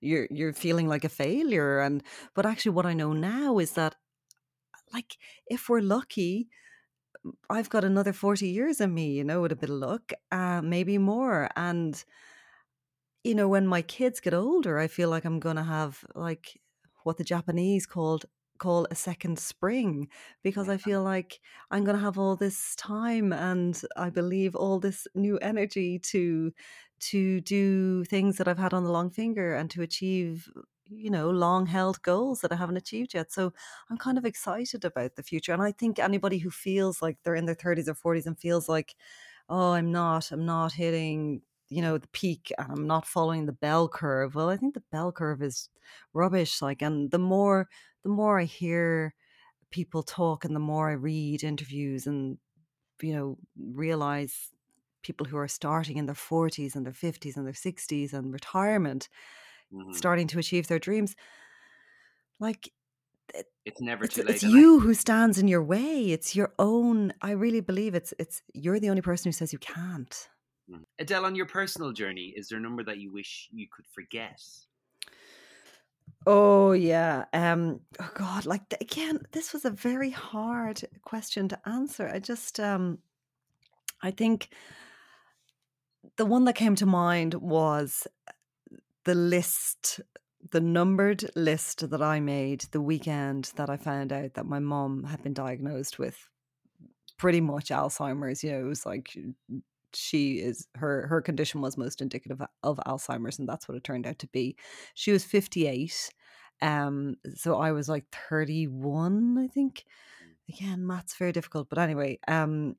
you're 0.00 0.28
you're 0.30 0.54
feeling 0.54 0.88
like 0.88 1.04
a 1.04 1.10
failure 1.10 1.80
and 1.80 2.02
but 2.34 2.46
actually 2.46 2.72
what 2.76 2.86
I 2.86 2.94
know 2.94 3.12
now 3.14 3.58
is 3.60 3.72
that 3.74 3.96
like 4.92 5.16
if 5.48 5.68
we're 5.68 5.80
lucky, 5.80 6.48
I've 7.50 7.70
got 7.70 7.84
another 7.84 8.12
40 8.12 8.48
years 8.48 8.80
in 8.80 8.94
me, 8.94 9.12
you 9.12 9.24
know, 9.24 9.40
with 9.42 9.52
a 9.52 9.56
bit 9.56 9.70
of 9.70 9.76
luck, 9.76 10.12
uh, 10.32 10.60
maybe 10.62 10.98
more. 10.98 11.48
And 11.56 12.02
you 13.24 13.34
know, 13.34 13.48
when 13.48 13.66
my 13.66 13.82
kids 13.82 14.20
get 14.20 14.34
older, 14.34 14.78
I 14.78 14.86
feel 14.86 15.08
like 15.10 15.24
I'm 15.24 15.40
gonna 15.40 15.64
have 15.64 16.04
like 16.14 16.60
what 17.04 17.16
the 17.18 17.24
Japanese 17.24 17.86
called 17.86 18.26
call 18.58 18.86
a 18.90 18.94
second 18.94 19.38
spring 19.38 20.08
because 20.42 20.68
yeah. 20.68 20.74
I 20.74 20.76
feel 20.78 21.02
like 21.02 21.40
I'm 21.70 21.84
gonna 21.84 21.98
have 21.98 22.18
all 22.18 22.36
this 22.36 22.74
time 22.76 23.32
and 23.32 23.80
I 23.96 24.10
believe 24.10 24.54
all 24.54 24.78
this 24.80 25.06
new 25.14 25.38
energy 25.38 25.98
to 26.10 26.52
to 26.98 27.40
do 27.42 28.04
things 28.04 28.38
that 28.38 28.48
I've 28.48 28.58
had 28.58 28.72
on 28.72 28.84
the 28.84 28.92
long 28.92 29.10
finger 29.10 29.54
and 29.54 29.70
to 29.70 29.82
achieve 29.82 30.48
you 30.88 31.10
know 31.10 31.30
long 31.30 31.66
held 31.66 32.02
goals 32.02 32.40
that 32.40 32.52
I 32.52 32.56
haven't 32.56 32.76
achieved 32.76 33.14
yet. 33.14 33.32
So 33.32 33.52
I'm 33.90 33.98
kind 33.98 34.18
of 34.18 34.24
excited 34.24 34.84
about 34.84 35.16
the 35.16 35.22
future. 35.22 35.52
And 35.52 35.62
I 35.62 35.72
think 35.72 35.98
anybody 35.98 36.38
who 36.38 36.50
feels 36.50 37.02
like 37.02 37.18
they're 37.22 37.34
in 37.34 37.46
their 37.46 37.54
30s 37.54 37.88
or 37.88 37.94
40s 37.94 38.26
and 38.26 38.38
feels 38.38 38.68
like 38.68 38.94
oh 39.48 39.72
i'm 39.72 39.92
not 39.92 40.30
i'm 40.32 40.44
not 40.44 40.72
hitting 40.72 41.40
you 41.68 41.82
know 41.82 41.98
the 41.98 42.08
peak 42.08 42.52
and 42.58 42.70
i'm 42.72 42.86
not 42.86 43.06
following 43.06 43.46
the 43.46 43.52
bell 43.52 43.88
curve 43.88 44.34
well 44.34 44.48
i 44.48 44.56
think 44.56 44.74
the 44.74 44.82
bell 44.92 45.12
curve 45.12 45.42
is 45.42 45.68
rubbish 46.12 46.60
like 46.62 46.82
and 46.82 47.10
the 47.10 47.18
more 47.18 47.68
the 48.02 48.08
more 48.08 48.40
i 48.40 48.44
hear 48.44 49.14
people 49.70 50.02
talk 50.02 50.44
and 50.44 50.54
the 50.56 50.60
more 50.60 50.90
i 50.90 50.94
read 50.94 51.44
interviews 51.44 52.06
and 52.06 52.38
you 53.02 53.14
know 53.14 53.38
realize 53.56 54.52
people 55.02 55.26
who 55.26 55.36
are 55.36 55.48
starting 55.48 55.96
in 55.96 56.06
their 56.06 56.14
40s 56.14 56.74
and 56.76 56.86
their 56.86 56.92
50s 56.92 57.36
and 57.36 57.46
their 57.46 57.54
60s 57.54 58.12
and 58.12 58.32
retirement 58.32 59.08
hmm 59.70 60.00
starting 60.00 60.26
to 60.28 60.38
achieve 60.38 60.66
their 60.68 60.78
dreams 60.78 61.16
like 62.38 62.72
It's 63.66 63.80
never 63.80 64.06
it's 64.06 64.14
too 64.14 64.22
it's 64.28 64.42
late. 64.42 64.42
And 64.42 64.54
I, 64.54 64.62
you 64.62 64.80
who 64.80 64.94
stands 64.94 65.38
in 65.38 65.48
your 65.48 65.62
way 65.62 66.10
it's 66.10 66.36
your 66.36 66.52
own 66.58 67.12
i 67.22 67.30
really 67.30 67.60
believe 67.60 67.94
it's 67.94 68.12
it's 68.18 68.42
you're 68.52 68.80
the 68.80 68.90
only 68.90 69.02
person 69.02 69.28
who 69.28 69.32
says 69.32 69.52
you 69.52 69.58
can't 69.58 70.28
Mhm. 70.68 70.84
Edel, 70.98 71.24
on 71.24 71.34
your 71.34 71.46
personal 71.46 71.92
journey, 71.92 72.32
is 72.36 72.48
there 72.48 72.58
a 72.58 72.62
number 72.62 72.82
that 72.84 72.98
you 72.98 73.12
wish 73.12 73.48
you 73.52 73.68
could 73.70 73.86
forget? 73.86 74.40
Oh 76.26 76.72
yeah. 76.72 77.26
Um 77.32 77.80
oh 78.00 78.10
god, 78.14 78.46
like 78.46 78.74
again, 78.80 79.20
this 79.32 79.52
was 79.52 79.64
a 79.64 79.70
very 79.70 80.10
hard 80.10 80.82
question 81.02 81.48
to 81.48 81.68
answer. 81.68 82.08
I 82.08 82.18
just 82.18 82.58
um 82.60 82.98
I 84.02 84.10
think 84.10 84.48
the 86.16 86.26
one 86.26 86.44
that 86.44 86.54
came 86.54 86.74
to 86.76 86.86
mind 86.86 87.34
was 87.34 88.06
the 89.06 89.14
list 89.14 90.00
the 90.50 90.60
numbered 90.60 91.28
list 91.34 91.90
that 91.90 92.02
I 92.02 92.20
made 92.20 92.60
the 92.70 92.80
weekend 92.80 93.52
that 93.56 93.70
I 93.70 93.76
found 93.76 94.12
out 94.12 94.34
that 94.34 94.46
my 94.46 94.58
mom 94.58 95.04
had 95.04 95.22
been 95.22 95.34
diagnosed 95.34 95.98
with 95.98 96.28
pretty 97.16 97.40
much 97.40 97.70
Alzheimer's. 97.70 98.44
You 98.44 98.52
know, 98.52 98.60
it 98.60 98.68
was 98.68 98.86
like 98.86 99.16
she 99.92 100.34
is 100.34 100.68
her 100.76 101.06
her 101.06 101.20
condition 101.22 101.62
was 101.62 101.76
most 101.76 102.02
indicative 102.02 102.42
of 102.62 102.80
Alzheimer's, 102.86 103.38
and 103.38 103.48
that's 103.48 103.68
what 103.68 103.76
it 103.76 103.84
turned 103.84 104.06
out 104.06 104.18
to 104.20 104.28
be. 104.28 104.56
She 104.94 105.12
was 105.12 105.24
58. 105.24 106.10
Um, 106.62 107.16
so 107.34 107.58
I 107.58 107.72
was 107.72 107.88
like 107.88 108.04
31, 108.30 109.38
I 109.38 109.46
think. 109.48 109.84
Again, 110.48 110.86
math's 110.86 111.16
very 111.16 111.32
difficult, 111.32 111.68
but 111.68 111.78
anyway, 111.78 112.18
um, 112.28 112.76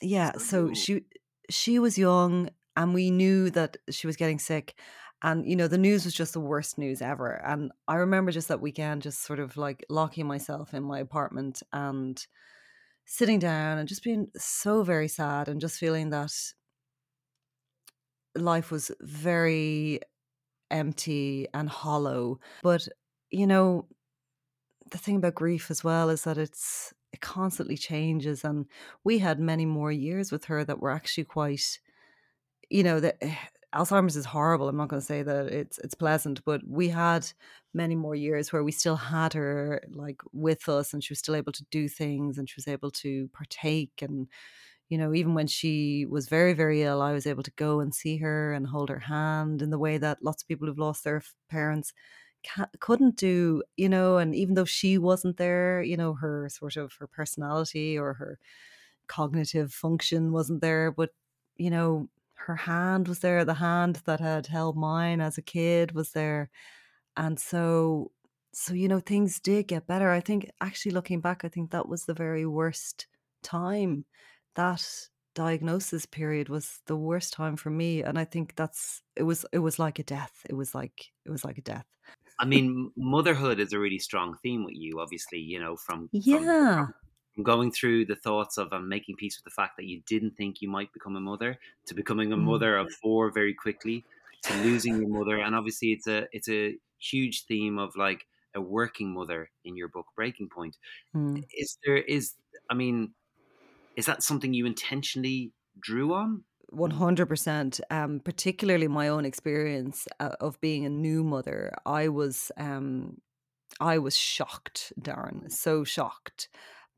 yeah, 0.00 0.32
So 0.32 0.68
so 0.68 0.74
she 0.74 1.02
she 1.50 1.78
was 1.78 1.98
young 1.98 2.50
and 2.76 2.94
we 2.94 3.10
knew 3.10 3.50
that 3.50 3.76
she 3.90 4.06
was 4.06 4.16
getting 4.16 4.38
sick 4.38 4.74
and 5.24 5.48
you 5.48 5.56
know 5.56 5.66
the 5.66 5.78
news 5.78 6.04
was 6.04 6.14
just 6.14 6.34
the 6.34 6.40
worst 6.40 6.78
news 6.78 7.02
ever 7.02 7.42
and 7.44 7.72
i 7.88 7.96
remember 7.96 8.30
just 8.30 8.46
that 8.48 8.60
weekend 8.60 9.02
just 9.02 9.22
sort 9.22 9.40
of 9.40 9.56
like 9.56 9.84
locking 9.88 10.26
myself 10.26 10.74
in 10.74 10.84
my 10.84 11.00
apartment 11.00 11.62
and 11.72 12.26
sitting 13.06 13.38
down 13.38 13.78
and 13.78 13.88
just 13.88 14.04
being 14.04 14.28
so 14.36 14.82
very 14.84 15.08
sad 15.08 15.48
and 15.48 15.60
just 15.60 15.78
feeling 15.78 16.10
that 16.10 16.32
life 18.36 18.70
was 18.70 18.90
very 19.00 20.00
empty 20.70 21.46
and 21.54 21.68
hollow 21.68 22.38
but 22.62 22.88
you 23.30 23.46
know 23.46 23.86
the 24.90 24.98
thing 24.98 25.16
about 25.16 25.34
grief 25.34 25.70
as 25.70 25.82
well 25.82 26.10
is 26.10 26.24
that 26.24 26.38
it's 26.38 26.92
it 27.12 27.20
constantly 27.20 27.76
changes 27.76 28.44
and 28.44 28.66
we 29.04 29.18
had 29.18 29.38
many 29.38 29.64
more 29.64 29.92
years 29.92 30.32
with 30.32 30.46
her 30.46 30.64
that 30.64 30.80
were 30.80 30.90
actually 30.90 31.24
quite 31.24 31.78
you 32.70 32.82
know 32.82 33.00
that 33.00 33.16
eh, 33.22 33.36
Alzheimer's 33.74 34.16
is 34.16 34.24
horrible. 34.26 34.68
I'm 34.68 34.76
not 34.76 34.88
going 34.88 35.00
to 35.00 35.06
say 35.06 35.22
that 35.22 35.46
it's 35.48 35.78
it's 35.78 35.94
pleasant, 35.94 36.44
but 36.44 36.60
we 36.66 36.88
had 36.88 37.30
many 37.72 37.96
more 37.96 38.14
years 38.14 38.52
where 38.52 38.62
we 38.62 38.70
still 38.72 38.96
had 38.96 39.32
her 39.32 39.82
like 39.90 40.20
with 40.32 40.68
us, 40.68 40.92
and 40.94 41.02
she 41.02 41.12
was 41.12 41.18
still 41.18 41.34
able 41.36 41.52
to 41.52 41.64
do 41.70 41.88
things, 41.88 42.38
and 42.38 42.48
she 42.48 42.54
was 42.56 42.68
able 42.68 42.90
to 42.92 43.28
partake. 43.32 44.00
And 44.00 44.28
you 44.90 44.98
know, 44.98 45.14
even 45.14 45.34
when 45.34 45.48
she 45.48 46.06
was 46.06 46.28
very 46.28 46.52
very 46.54 46.82
ill, 46.82 47.02
I 47.02 47.12
was 47.12 47.26
able 47.26 47.42
to 47.44 47.50
go 47.52 47.80
and 47.80 47.94
see 47.94 48.18
her 48.18 48.52
and 48.52 48.66
hold 48.68 48.90
her 48.90 49.00
hand 49.00 49.62
in 49.62 49.70
the 49.70 49.78
way 49.78 49.98
that 49.98 50.22
lots 50.22 50.42
of 50.42 50.48
people 50.48 50.68
who've 50.68 50.78
lost 50.78 51.04
their 51.04 51.22
parents 51.50 51.92
couldn't 52.80 53.16
do. 53.16 53.62
You 53.76 53.88
know, 53.88 54.18
and 54.18 54.34
even 54.34 54.54
though 54.54 54.64
she 54.64 54.98
wasn't 54.98 55.36
there, 55.38 55.82
you 55.82 55.96
know, 55.96 56.14
her 56.14 56.48
sort 56.50 56.76
of 56.76 56.94
her 57.00 57.06
personality 57.06 57.98
or 57.98 58.14
her 58.14 58.38
cognitive 59.08 59.72
function 59.72 60.32
wasn't 60.32 60.60
there, 60.62 60.90
but 60.90 61.10
you 61.56 61.70
know, 61.70 62.08
her 62.46 62.56
hand 62.56 63.08
was 63.08 63.20
there. 63.20 63.44
The 63.44 63.54
hand 63.54 64.02
that 64.06 64.20
had 64.20 64.46
held 64.46 64.76
mine 64.76 65.20
as 65.20 65.38
a 65.38 65.42
kid 65.42 65.92
was 65.92 66.12
there, 66.12 66.50
and 67.16 67.38
so 67.38 68.12
so 68.52 68.74
you 68.74 68.88
know 68.88 69.00
things 69.00 69.40
did 69.40 69.68
get 69.68 69.86
better. 69.86 70.10
I 70.10 70.20
think 70.20 70.50
actually 70.60 70.92
looking 70.92 71.20
back, 71.20 71.44
I 71.44 71.48
think 71.48 71.70
that 71.70 71.88
was 71.88 72.04
the 72.04 72.14
very 72.14 72.46
worst 72.46 73.06
time. 73.42 74.04
That 74.56 74.86
diagnosis 75.34 76.06
period 76.06 76.48
was 76.48 76.80
the 76.86 76.96
worst 76.96 77.32
time 77.32 77.56
for 77.56 77.70
me, 77.70 78.02
and 78.02 78.18
I 78.18 78.24
think 78.24 78.54
that's 78.56 79.02
it 79.16 79.24
was 79.24 79.44
it 79.52 79.58
was 79.58 79.78
like 79.78 79.98
a 79.98 80.04
death. 80.04 80.46
It 80.48 80.54
was 80.54 80.74
like 80.74 81.12
it 81.26 81.30
was 81.30 81.44
like 81.44 81.58
a 81.58 81.62
death. 81.62 81.86
I 82.40 82.46
mean, 82.46 82.90
motherhood 82.96 83.60
is 83.60 83.72
a 83.72 83.78
really 83.78 83.98
strong 83.98 84.36
theme 84.42 84.64
with 84.64 84.74
you, 84.76 84.98
obviously, 85.00 85.38
you 85.38 85.60
know, 85.60 85.76
from, 85.76 86.08
yeah. 86.10 86.86
from, 86.86 86.94
from 87.34 87.44
going 87.44 87.70
through 87.72 88.06
the 88.06 88.16
thoughts 88.16 88.58
of 88.58 88.72
um, 88.72 88.88
making 88.88 89.16
peace 89.16 89.36
with 89.38 89.44
the 89.44 89.50
fact 89.50 89.76
that 89.76 89.86
you 89.86 90.02
didn't 90.06 90.32
think 90.36 90.62
you 90.62 90.68
might 90.68 90.92
become 90.92 91.16
a 91.16 91.20
mother 91.20 91.58
to 91.86 91.94
becoming 91.94 92.32
a 92.32 92.36
Mm. 92.36 92.44
mother 92.44 92.76
of 92.76 92.92
four 92.92 93.30
very 93.30 93.54
quickly 93.54 94.04
to 94.42 94.54
losing 94.54 94.96
your 94.98 95.08
mother. 95.08 95.38
And 95.40 95.54
obviously 95.54 95.92
it's 95.92 96.06
a 96.06 96.28
it's 96.32 96.48
a 96.48 96.78
huge 96.98 97.46
theme 97.46 97.78
of 97.78 97.96
like 97.96 98.26
a 98.54 98.60
working 98.60 99.12
mother 99.12 99.50
in 99.64 99.76
your 99.76 99.88
book, 99.88 100.06
Breaking 100.14 100.48
Point. 100.48 100.76
Mm. 101.14 101.44
Is 101.52 101.78
there 101.84 101.96
is 101.98 102.34
I 102.70 102.74
mean, 102.74 103.14
is 103.96 104.06
that 104.06 104.22
something 104.22 104.54
you 104.54 104.66
intentionally 104.66 105.52
drew 105.80 106.14
on? 106.14 106.44
100% 106.70 107.80
um 107.90 108.20
particularly 108.20 108.88
my 108.88 109.08
own 109.08 109.24
experience 109.24 110.08
uh, 110.18 110.34
of 110.40 110.60
being 110.60 110.84
a 110.84 110.88
new 110.90 111.22
mother 111.22 111.72
i 111.86 112.08
was 112.08 112.50
um 112.56 113.20
i 113.80 113.98
was 113.98 114.16
shocked 114.16 114.92
darren 115.00 115.50
so 115.50 115.84
shocked 115.84 116.48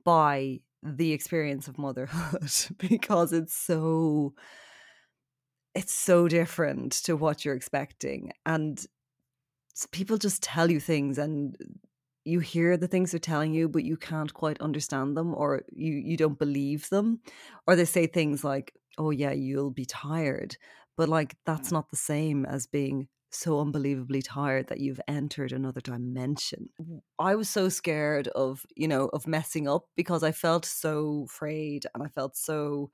by 0.06 0.60
the 0.84 1.12
experience 1.12 1.66
of 1.66 1.78
motherhood 1.78 2.50
because 2.78 3.32
it's 3.32 3.52
so 3.52 4.32
it's 5.74 5.92
so 5.92 6.26
different 6.28 6.92
to 6.92 7.16
what 7.16 7.44
you're 7.44 7.56
expecting. 7.56 8.32
And 8.46 8.82
people 9.90 10.16
just 10.16 10.42
tell 10.42 10.70
you 10.70 10.80
things 10.80 11.18
and 11.18 11.54
you 12.24 12.40
hear 12.40 12.78
the 12.78 12.88
things 12.88 13.10
they're 13.10 13.20
telling 13.20 13.52
you 13.52 13.68
but 13.68 13.84
you 13.84 13.96
can't 13.96 14.32
quite 14.32 14.60
understand 14.60 15.16
them 15.16 15.34
or 15.34 15.64
you 15.70 15.92
you 15.92 16.16
don't 16.16 16.38
believe 16.38 16.88
them. 16.88 17.20
Or 17.66 17.74
they 17.74 17.84
say 17.84 18.06
things 18.06 18.44
like 18.44 18.72
oh 18.98 19.10
yeah 19.10 19.32
you'll 19.32 19.72
be 19.72 19.84
tired. 19.84 20.56
But 20.96 21.08
like 21.08 21.36
that's 21.44 21.70
mm. 21.70 21.72
not 21.72 21.90
the 21.90 21.96
same 21.96 22.46
as 22.46 22.66
being 22.68 23.08
so 23.36 23.60
unbelievably 23.60 24.22
tired 24.22 24.68
that 24.68 24.80
you've 24.80 25.00
entered 25.08 25.52
another 25.52 25.80
dimension 25.80 26.68
I 27.18 27.34
was 27.34 27.48
so 27.48 27.68
scared 27.68 28.28
of 28.28 28.66
you 28.76 28.88
know 28.88 29.06
of 29.08 29.26
messing 29.26 29.68
up 29.68 29.88
because 29.96 30.22
i 30.22 30.32
felt 30.32 30.64
so 30.66 31.24
afraid 31.28 31.86
and 31.94 32.02
i 32.02 32.08
felt 32.08 32.36
so 32.36 32.90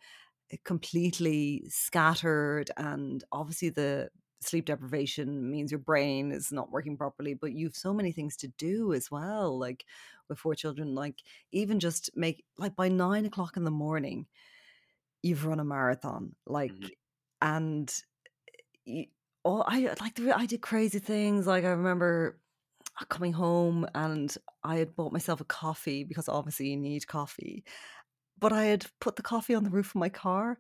eh, 0.51 0.57
completely 0.65 1.65
scattered 1.69 2.71
and 2.77 3.25
obviously 3.33 3.71
the 3.71 4.11
sleep 4.41 4.67
deprivation 4.67 5.51
means 5.51 5.71
your 5.73 5.79
brain 5.81 6.33
is 6.33 6.53
not 6.53 6.71
working 6.73 6.97
properly 6.97 7.35
but 7.35 7.53
you've 7.53 7.77
so 7.77 7.95
many 7.95 8.13
things 8.13 8.37
to 8.37 8.49
do 8.49 8.93
as 8.93 9.11
well 9.11 9.59
like 9.59 9.87
with 10.29 10.39
four 10.39 10.55
children 10.55 10.95
like 10.95 11.23
even 11.53 11.81
just 11.81 12.11
make 12.17 12.45
like 12.59 12.77
by 12.77 12.89
nine 12.89 13.25
o'clock 13.27 13.57
in 13.57 13.65
the 13.65 13.71
morning 13.71 14.27
you've 15.23 15.47
run 15.47 15.61
a 15.61 15.65
marathon 15.65 16.35
like 16.47 16.75
Mhm. 16.75 16.93
and 17.43 18.03
oh 19.45 19.63
i 19.67 19.81
like 20.01 20.15
the- 20.15 20.37
i 20.37 20.47
did 20.47 20.61
crazy 20.61 20.99
things 20.99 21.47
like 21.47 21.65
i 21.65 21.69
remember 21.69 22.39
coming 23.09 23.33
home 23.33 23.87
and 23.95 24.37
i 24.63 24.77
had 24.77 24.95
bought 24.95 25.13
myself 25.13 25.41
a 25.41 25.45
coffee 25.45 26.05
because 26.05 26.29
obviously 26.29 26.69
you 26.69 26.77
need 26.77 27.07
coffee 27.07 27.65
but 28.39 28.53
i 28.53 28.65
had 28.65 28.87
put 29.01 29.17
the 29.17 29.23
coffee 29.23 29.55
on 29.55 29.65
the 29.65 29.71
roof 29.71 29.89
of 29.91 29.95
my 29.97 30.09
car 30.09 30.59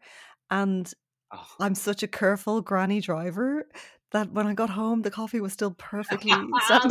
and 0.50 0.92
Oh. 1.34 1.46
I'm 1.60 1.74
such 1.74 2.02
a 2.02 2.06
careful 2.06 2.60
granny 2.60 3.00
driver 3.00 3.66
that 4.10 4.30
when 4.32 4.46
I 4.46 4.52
got 4.52 4.68
home, 4.68 5.00
the 5.00 5.10
coffee 5.10 5.40
was 5.40 5.54
still 5.54 5.70
perfectly 5.70 6.30
set 6.68 6.82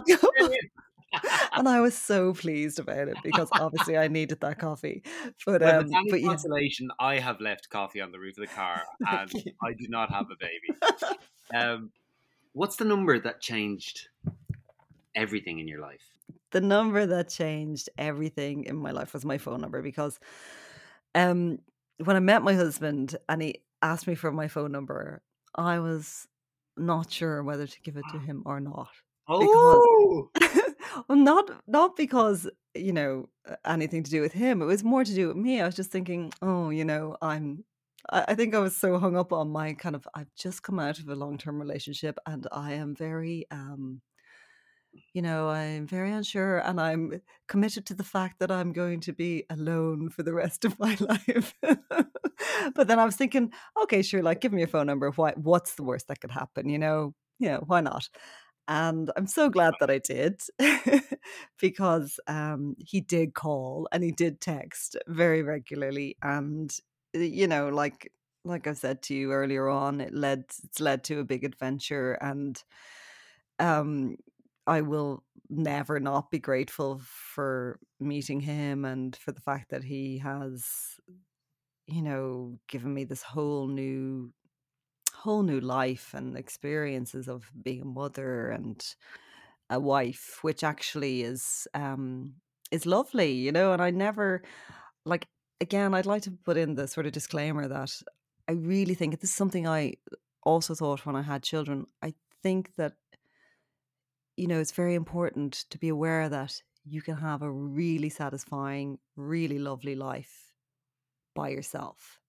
and 1.54 1.67
I 1.69 1.80
was 1.82 1.95
so 1.95 2.34
pleased 2.34 2.80
about 2.80 3.08
it 3.08 3.17
because 3.23 3.49
obviously 3.51 3.97
I 3.97 4.08
needed 4.08 4.39
that 4.41 4.58
coffee. 4.58 5.04
But 5.45 5.62
Well, 5.62 5.82
um, 5.82 5.89
but 6.10 6.21
yeah, 6.21 6.30
consolation, 6.30 6.89
I 6.99 7.19
have 7.19 7.39
left 7.39 7.69
coffee 7.69 8.01
on 8.01 8.12
the 8.12 8.17
roof 8.17 8.38
of 8.39 8.47
the 8.47 8.54
car, 8.56 8.82
and. 9.08 9.32
I 9.63 9.73
do 9.73 9.88
not 9.89 10.10
have 10.10 10.25
a 10.32 10.36
baby. 10.39 10.80
Um, 11.54 11.92
what's 12.54 12.76
the 12.76 12.86
number 12.86 13.20
that 13.20 13.42
changed 13.42 14.08
everything 15.16 15.60
in 15.60 15.68
your 15.68 15.80
life? 15.80 16.12
the 16.52 16.62
number 16.62 17.06
that 17.06 17.30
changed 17.30 17.90
everything 17.98 18.66
in 18.66 18.76
my 18.76 18.92
life 18.92 19.14
was 19.14 19.26
my 19.26 19.38
phone 19.38 19.62
number 19.62 19.82
because 19.82 20.20
um, 21.16 21.60
when 22.04 22.16
I 22.16 22.20
met 22.20 22.44
my 22.44 22.54
husband 22.54 23.16
and 23.28 23.42
he 23.42 23.62
asked 23.82 24.08
me 24.08 24.16
for 24.16 24.32
my 24.32 24.48
phone 24.48 24.72
number, 24.72 25.22
I 25.56 25.80
was 25.80 26.28
not 26.78 27.12
sure 27.12 27.44
whether 27.44 27.68
to 27.68 27.82
give 27.82 27.98
it 27.98 28.06
to 28.12 28.20
him 28.20 28.44
or 28.46 28.60
not. 28.60 28.90
Oh, 29.28 30.30
well, 31.08 31.18
not 31.18 31.50
not 31.68 31.96
because 31.96 32.50
you 32.76 32.92
know 32.92 33.30
anything 33.66 34.04
to 34.04 34.12
do 34.12 34.22
with 34.22 34.34
him. 34.34 34.62
It 34.62 34.66
was 34.66 34.84
more 34.84 35.04
to 35.04 35.16
do 35.16 35.28
with 35.30 35.38
me. 35.38 35.62
I 35.62 35.66
was 35.66 35.76
just 35.76 35.92
thinking, 35.92 36.34
oh, 36.42 36.70
you 36.70 36.84
know, 36.84 37.18
I'm. 37.22 37.64
I 38.10 38.36
think 38.36 38.56
I 38.56 38.60
was 38.60 38.76
so 38.76 38.98
hung 38.98 39.16
up 39.16 39.32
on 39.32 39.52
my 39.52 39.74
kind 39.74 39.96
of. 39.96 40.08
I've 40.16 40.34
just 40.36 40.64
come 40.64 40.80
out 40.80 41.00
of 41.00 41.08
a 41.08 41.16
long 41.16 41.38
term 41.38 41.60
relationship, 41.60 42.18
and 42.26 42.48
I 42.52 42.74
am 42.74 42.96
very, 42.96 43.46
um, 43.52 44.02
you 45.14 45.22
know, 45.22 45.50
I'm 45.50 45.88
very 45.88 46.12
unsure, 46.12 46.60
and 46.60 46.80
I'm 46.80 47.22
committed 47.48 47.86
to 47.88 47.94
the 47.94 48.04
fact 48.04 48.40
that 48.40 48.52
I'm 48.52 48.74
going 48.74 49.02
to 49.02 49.14
be 49.14 49.46
alone 49.50 50.10
for 50.10 50.24
the 50.24 50.34
rest 50.34 50.66
of 50.66 50.80
my 50.80 50.98
life. 51.00 51.54
but 52.76 52.88
then 52.88 53.00
I 53.00 53.06
was 53.06 53.16
thinking, 53.16 53.52
okay, 53.84 54.02
sure, 54.02 54.24
like 54.24 54.42
give 54.42 54.54
me 54.54 54.62
your 54.62 54.68
phone 54.68 54.88
number. 54.88 55.12
Why? 55.12 55.34
What's 55.36 55.76
the 55.76 55.84
worst 55.84 56.08
that 56.08 56.22
could 56.22 56.32
happen? 56.32 56.70
You 56.70 56.80
know, 56.80 57.14
yeah, 57.40 57.58
why 57.58 57.82
not? 57.82 58.10
And 58.68 59.12
I'm 59.18 59.28
so 59.28 59.50
glad 59.50 59.74
that 59.80 59.90
I 59.90 59.98
did 60.00 60.40
because 61.60 62.20
um, 62.28 62.76
he 62.80 63.02
did 63.02 63.34
call 63.34 63.88
and 63.92 64.04
he 64.04 64.12
did 64.12 64.40
text 64.40 64.96
very 65.08 65.44
regularly. 65.44 66.16
And, 66.22 66.72
you 67.13 67.47
know, 67.47 67.69
like, 67.69 68.12
like 68.43 68.67
I 68.67 68.74
said 68.74 69.02
to 69.04 69.15
you 69.15 69.32
earlier 69.32 69.67
on, 69.69 70.02
it 70.02 70.13
led, 70.13 70.45
it's 70.63 70.80
led 70.80 71.04
to 71.06 71.19
a 71.19 71.24
big 71.26 71.43
adventure. 71.43 72.13
And 72.13 72.62
um, 73.60 74.17
I 74.67 74.82
will 74.82 75.24
never 75.50 76.00
not 76.00 76.32
be 76.32 76.39
grateful 76.39 77.00
for 77.04 77.80
meeting 78.00 78.39
him 78.41 78.86
and 78.86 79.15
for 79.15 79.32
the 79.32 79.41
fact 79.41 79.69
that 79.71 79.84
he 79.84 80.17
has, 80.19 81.00
you 81.88 82.02
know, 82.02 82.60
given 82.67 82.93
me 82.93 83.04
this 83.04 83.24
whole 83.24 83.67
new 83.67 84.34
whole 85.13 85.43
new 85.43 85.60
life 85.62 86.13
and 86.13 86.38
experiences 86.38 87.28
of 87.30 87.52
being 87.63 87.82
a 87.82 87.86
mother 87.86 88.50
and 88.50 88.95
a 89.69 89.80
wife, 89.80 90.39
which 90.43 90.63
actually 90.63 91.24
is 91.24 91.67
um 91.74 92.36
is 92.71 92.86
lovely, 92.86 93.34
you 93.34 93.52
know, 93.52 93.74
and 93.74 93.82
I 93.82 93.91
never 93.91 94.43
like 95.06 95.28
again, 95.62 95.93
I'd 95.93 96.06
like 96.06 96.24
to 96.24 96.32
put 96.32 96.58
in 96.58 96.76
the 96.76 96.88
sort 96.88 97.06
of 97.06 97.13
disclaimer 97.13 97.67
that 97.67 98.02
I 98.47 98.54
really 98.54 98.95
think 98.95 99.19
this 99.19 99.30
is 99.30 99.36
something 99.36 99.67
I 99.67 99.93
also 100.43 100.76
thought 100.76 101.06
when 101.06 101.15
I 101.15 101.21
had 101.21 101.43
children. 101.43 101.86
I 102.02 102.13
think 102.43 102.71
that, 102.76 102.93
you 104.36 104.47
know, 104.47 104.60
it's 104.60 104.71
very 104.71 104.95
important 104.95 105.65
to 105.69 105.78
be 105.78 105.89
aware 105.89 106.28
that 106.28 106.62
you 106.84 107.02
can 107.02 107.15
have 107.15 107.43
a 107.43 107.52
really 107.52 108.10
satisfying, 108.10 108.97
really 109.15 109.60
lovely 109.60 109.95
life 109.95 110.52
by 111.36 111.50
yourself 111.50 112.19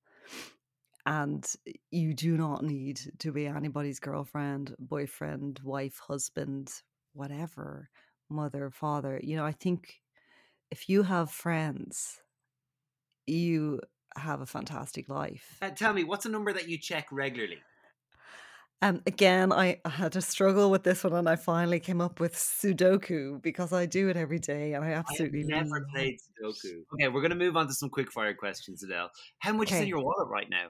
and 1.06 1.54
you 1.90 2.14
do 2.14 2.36
not 2.36 2.62
need 2.62 3.00
to 3.18 3.32
be 3.32 3.46
anybody's 3.46 3.98
girlfriend, 3.98 4.74
boyfriend, 4.78 5.60
wife, 5.64 5.98
husband, 5.98 6.72
whatever, 7.12 7.88
mother, 8.30 8.70
father. 8.70 9.20
You 9.22 9.36
know, 9.36 9.44
I 9.44 9.52
think 9.52 10.00
if 10.70 10.88
you 10.88 11.02
have 11.02 11.30
friends, 11.30 12.20
you 13.26 13.80
have 14.16 14.40
a 14.40 14.46
fantastic 14.46 15.08
life. 15.08 15.58
Uh, 15.62 15.70
tell 15.70 15.92
me, 15.92 16.04
what's 16.04 16.26
a 16.26 16.28
number 16.28 16.52
that 16.52 16.68
you 16.68 16.78
check 16.78 17.06
regularly? 17.10 17.58
And 18.82 19.00
again, 19.06 19.52
I 19.52 19.80
I 19.84 19.90
had 19.90 20.12
to 20.12 20.20
struggle 20.20 20.68
with 20.70 20.82
this 20.82 21.04
one, 21.04 21.12
and 21.12 21.28
I 21.28 21.36
finally 21.36 21.78
came 21.78 22.00
up 22.00 22.18
with 22.18 22.34
Sudoku 22.34 23.40
because 23.40 23.72
I 23.72 23.86
do 23.86 24.08
it 24.08 24.16
every 24.16 24.40
day, 24.40 24.74
and 24.74 24.84
I 24.84 24.88
I 24.88 24.92
absolutely 24.94 25.44
never 25.44 25.68
love 25.68 25.82
played. 25.94 26.18
Sudoku. 26.18 26.82
Okay, 26.94 27.08
we're 27.08 27.20
going 27.20 27.30
to 27.30 27.36
move 27.36 27.56
on 27.56 27.68
to 27.68 27.74
some 27.74 27.90
quick 27.90 28.10
fire 28.10 28.34
questions, 28.34 28.82
Edel. 28.82 29.08
How 29.38 29.52
much 29.52 29.70
is 29.70 29.80
in 29.80 29.86
your 29.86 30.02
wallet 30.02 30.28
right 30.28 30.50
now? 30.50 30.66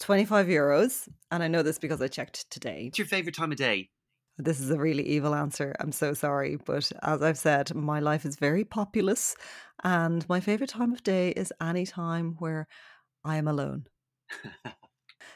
25 0.00 0.46
euros, 0.46 1.08
and 1.30 1.42
I 1.42 1.48
know 1.48 1.62
this 1.62 1.78
because 1.78 2.02
I 2.02 2.08
checked 2.08 2.50
today. 2.50 2.84
What's 2.84 2.98
your 2.98 3.06
favorite 3.06 3.34
time 3.34 3.52
of 3.52 3.58
day? 3.58 3.88
This 4.40 4.60
is 4.60 4.70
a 4.70 4.78
really 4.78 5.06
evil 5.06 5.34
answer. 5.34 5.74
I'm 5.80 5.92
so 5.92 6.14
sorry. 6.14 6.56
But 6.56 6.90
as 7.02 7.22
I've 7.22 7.38
said, 7.38 7.74
my 7.74 8.00
life 8.00 8.24
is 8.24 8.36
very 8.36 8.64
populous. 8.64 9.36
And 9.84 10.28
my 10.28 10.40
favorite 10.40 10.70
time 10.70 10.92
of 10.92 11.02
day 11.02 11.30
is 11.30 11.52
any 11.60 11.86
time 11.86 12.36
where 12.38 12.66
I 13.24 13.36
am 13.36 13.48
alone. 13.48 13.86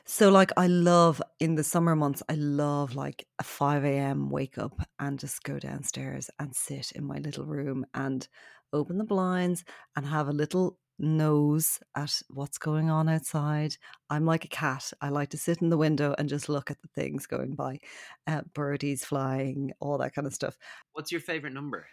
So, 0.07 0.31
like, 0.31 0.51
I 0.57 0.67
love 0.67 1.23
in 1.41 1.55
the 1.55 1.65
summer 1.65 1.97
months, 1.97 2.23
I 2.29 2.35
love 2.35 2.95
like 2.95 3.27
a 3.39 3.45
5 3.45 3.85
a.m. 3.85 4.31
wake 4.31 4.59
up 4.59 4.81
and 4.99 5.19
just 5.19 5.43
go 5.45 5.59
downstairs 5.59 6.31
and 6.39 6.55
sit 6.55 6.93
in 6.93 7.05
my 7.05 7.19
little 7.19 7.45
room 7.45 7.87
and 7.95 8.27
open 8.73 8.99
the 8.99 9.05
blinds 9.05 9.65
and 9.97 10.07
have 10.07 10.29
a 10.29 10.33
little 10.33 10.79
nose 10.99 11.79
at 11.97 12.21
what's 12.29 12.59
going 12.59 12.91
on 12.91 13.09
outside. 13.09 13.77
I'm 14.11 14.25
like 14.25 14.45
a 14.45 14.49
cat. 14.49 14.93
I 15.01 15.09
like 15.09 15.31
to 15.31 15.39
sit 15.39 15.63
in 15.63 15.71
the 15.71 15.77
window 15.77 16.15
and 16.19 16.29
just 16.29 16.49
look 16.49 16.71
at 16.71 16.81
the 16.83 16.89
things 16.89 17.27
going 17.27 17.55
by, 17.55 17.81
uh, 18.27 18.43
birdies 18.55 19.05
flying, 19.05 19.73
all 19.81 19.99
that 19.99 20.15
kind 20.15 20.27
of 20.27 20.35
stuff. 20.35 20.57
What's 20.93 21.13
your 21.13 21.21
favorite 21.21 21.53
number? 21.53 21.87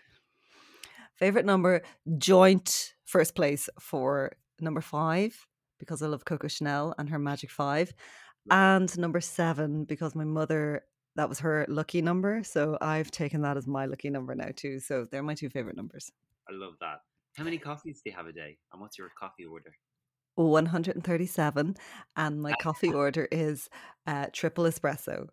Favorite 1.16 1.46
number, 1.46 1.82
joint 2.18 2.94
first 3.06 3.36
place 3.36 3.70
for 3.80 4.32
number 4.60 4.82
five 4.82 5.48
because 5.80 6.02
I 6.02 6.08
love 6.08 6.26
Coco 6.26 6.48
Chanel 6.48 6.96
and 6.98 7.10
her 7.10 7.20
Magic 7.20 7.52
Five, 7.52 7.94
and 8.50 8.98
number 8.98 9.20
seven 9.20 9.84
because 9.84 10.16
my 10.16 10.24
mother 10.24 10.84
that 11.16 11.28
was 11.28 11.40
her 11.40 11.66
lucky 11.68 12.02
number. 12.02 12.42
So 12.44 12.78
I've 12.80 13.12
taken 13.12 13.42
that 13.42 13.58
as 13.58 13.68
my 13.68 13.86
lucky 13.86 14.10
number 14.10 14.34
now 14.34 14.50
too. 14.56 14.80
So 14.80 15.06
they're 15.12 15.24
my 15.24 15.36
two 15.36 15.50
favorite 15.50 15.76
numbers. 15.76 16.12
I 16.50 16.54
love 16.54 16.76
that. 16.80 17.02
How 17.38 17.44
many 17.44 17.58
coffees 17.58 18.02
do 18.04 18.10
you 18.10 18.16
have 18.16 18.28
a 18.28 18.34
day? 18.34 18.58
And 18.72 18.82
what's 18.82 18.98
your 18.98 19.10
coffee 19.18 19.46
order? 19.46 19.74
137. 20.36 21.76
And 22.16 22.42
my 22.42 22.54
coffee 22.62 22.94
order 22.94 23.28
is 23.32 23.70
uh, 24.06 24.28
triple 24.34 24.66
espresso. 24.66 25.28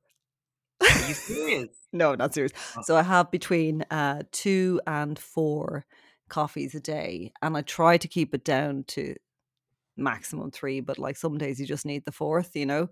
Are 0.81 1.09
you 1.09 1.15
serious? 1.15 1.71
no, 1.93 2.15
not 2.15 2.35
serious. 2.35 2.53
Oh. 2.77 2.83
So 2.83 2.97
I 2.97 3.03
have 3.03 3.31
between 3.31 3.83
uh, 3.91 4.23
two 4.33 4.81
and 4.87 5.19
four 5.19 5.87
coffees 6.29 6.75
a 6.75 6.81
day. 6.81 7.33
And 7.43 7.57
I 7.57 7.63
try 7.63 7.97
to 7.97 8.09
keep 8.09 8.35
it 8.35 8.45
down 8.45 8.85
to 8.89 9.17
maximum 9.97 10.51
three, 10.51 10.81
but 10.81 10.99
like 10.99 11.17
some 11.17 11.39
days 11.39 11.59
you 11.59 11.67
just 11.67 11.87
need 11.87 12.05
the 12.05 12.13
fourth, 12.13 12.55
you 12.55 12.67
know? 12.67 12.89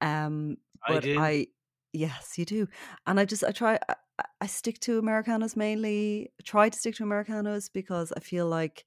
Um, 0.00 0.56
but. 0.88 1.04
I, 1.06 1.48
yes, 1.92 2.38
you 2.38 2.44
do. 2.44 2.68
And 3.06 3.18
I 3.20 3.24
just, 3.24 3.44
I 3.44 3.52
try, 3.52 3.74
I, 3.88 3.94
I- 4.18 4.24
I 4.42 4.46
stick 4.46 4.80
to 4.80 4.98
Americanos 4.98 5.56
mainly, 5.56 6.32
try 6.44 6.68
to 6.68 6.78
stick 6.78 6.94
to 6.96 7.04
Americanos 7.04 7.70
because 7.72 8.12
I 8.14 8.20
feel 8.20 8.46
like 8.46 8.84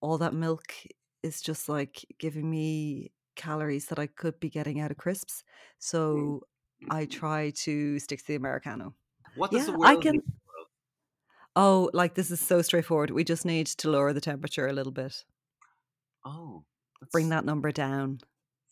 all 0.00 0.18
that 0.18 0.34
milk 0.34 0.74
is 1.22 1.40
just 1.40 1.68
like 1.68 2.04
giving 2.18 2.50
me 2.50 3.12
calories 3.36 3.86
that 3.86 4.00
I 4.00 4.08
could 4.08 4.40
be 4.40 4.50
getting 4.50 4.80
out 4.80 4.90
of 4.90 4.96
crisps. 4.96 5.44
Mm. 5.44 5.76
So 5.78 6.40
I 6.90 7.04
try 7.06 7.50
to 7.64 7.98
stick 8.00 8.18
to 8.20 8.26
the 8.26 8.34
Americano. 8.34 8.94
What 9.36 9.52
does 9.52 9.66
Yeah, 9.68 9.72
the 9.72 9.78
I 9.86 9.92
world 9.94 10.02
can. 10.02 10.12
need? 10.14 10.22
Oh, 11.54 11.90
like 11.92 12.14
this 12.14 12.30
is 12.30 12.40
so 12.40 12.62
straightforward. 12.62 13.10
We 13.10 13.24
just 13.24 13.44
need 13.44 13.66
to 13.68 13.90
lower 13.90 14.12
the 14.12 14.20
temperature 14.20 14.66
a 14.66 14.72
little 14.72 14.92
bit, 14.92 15.24
Oh, 16.24 16.64
bring 17.12 17.28
that 17.30 17.44
number 17.44 17.70
down. 17.72 18.20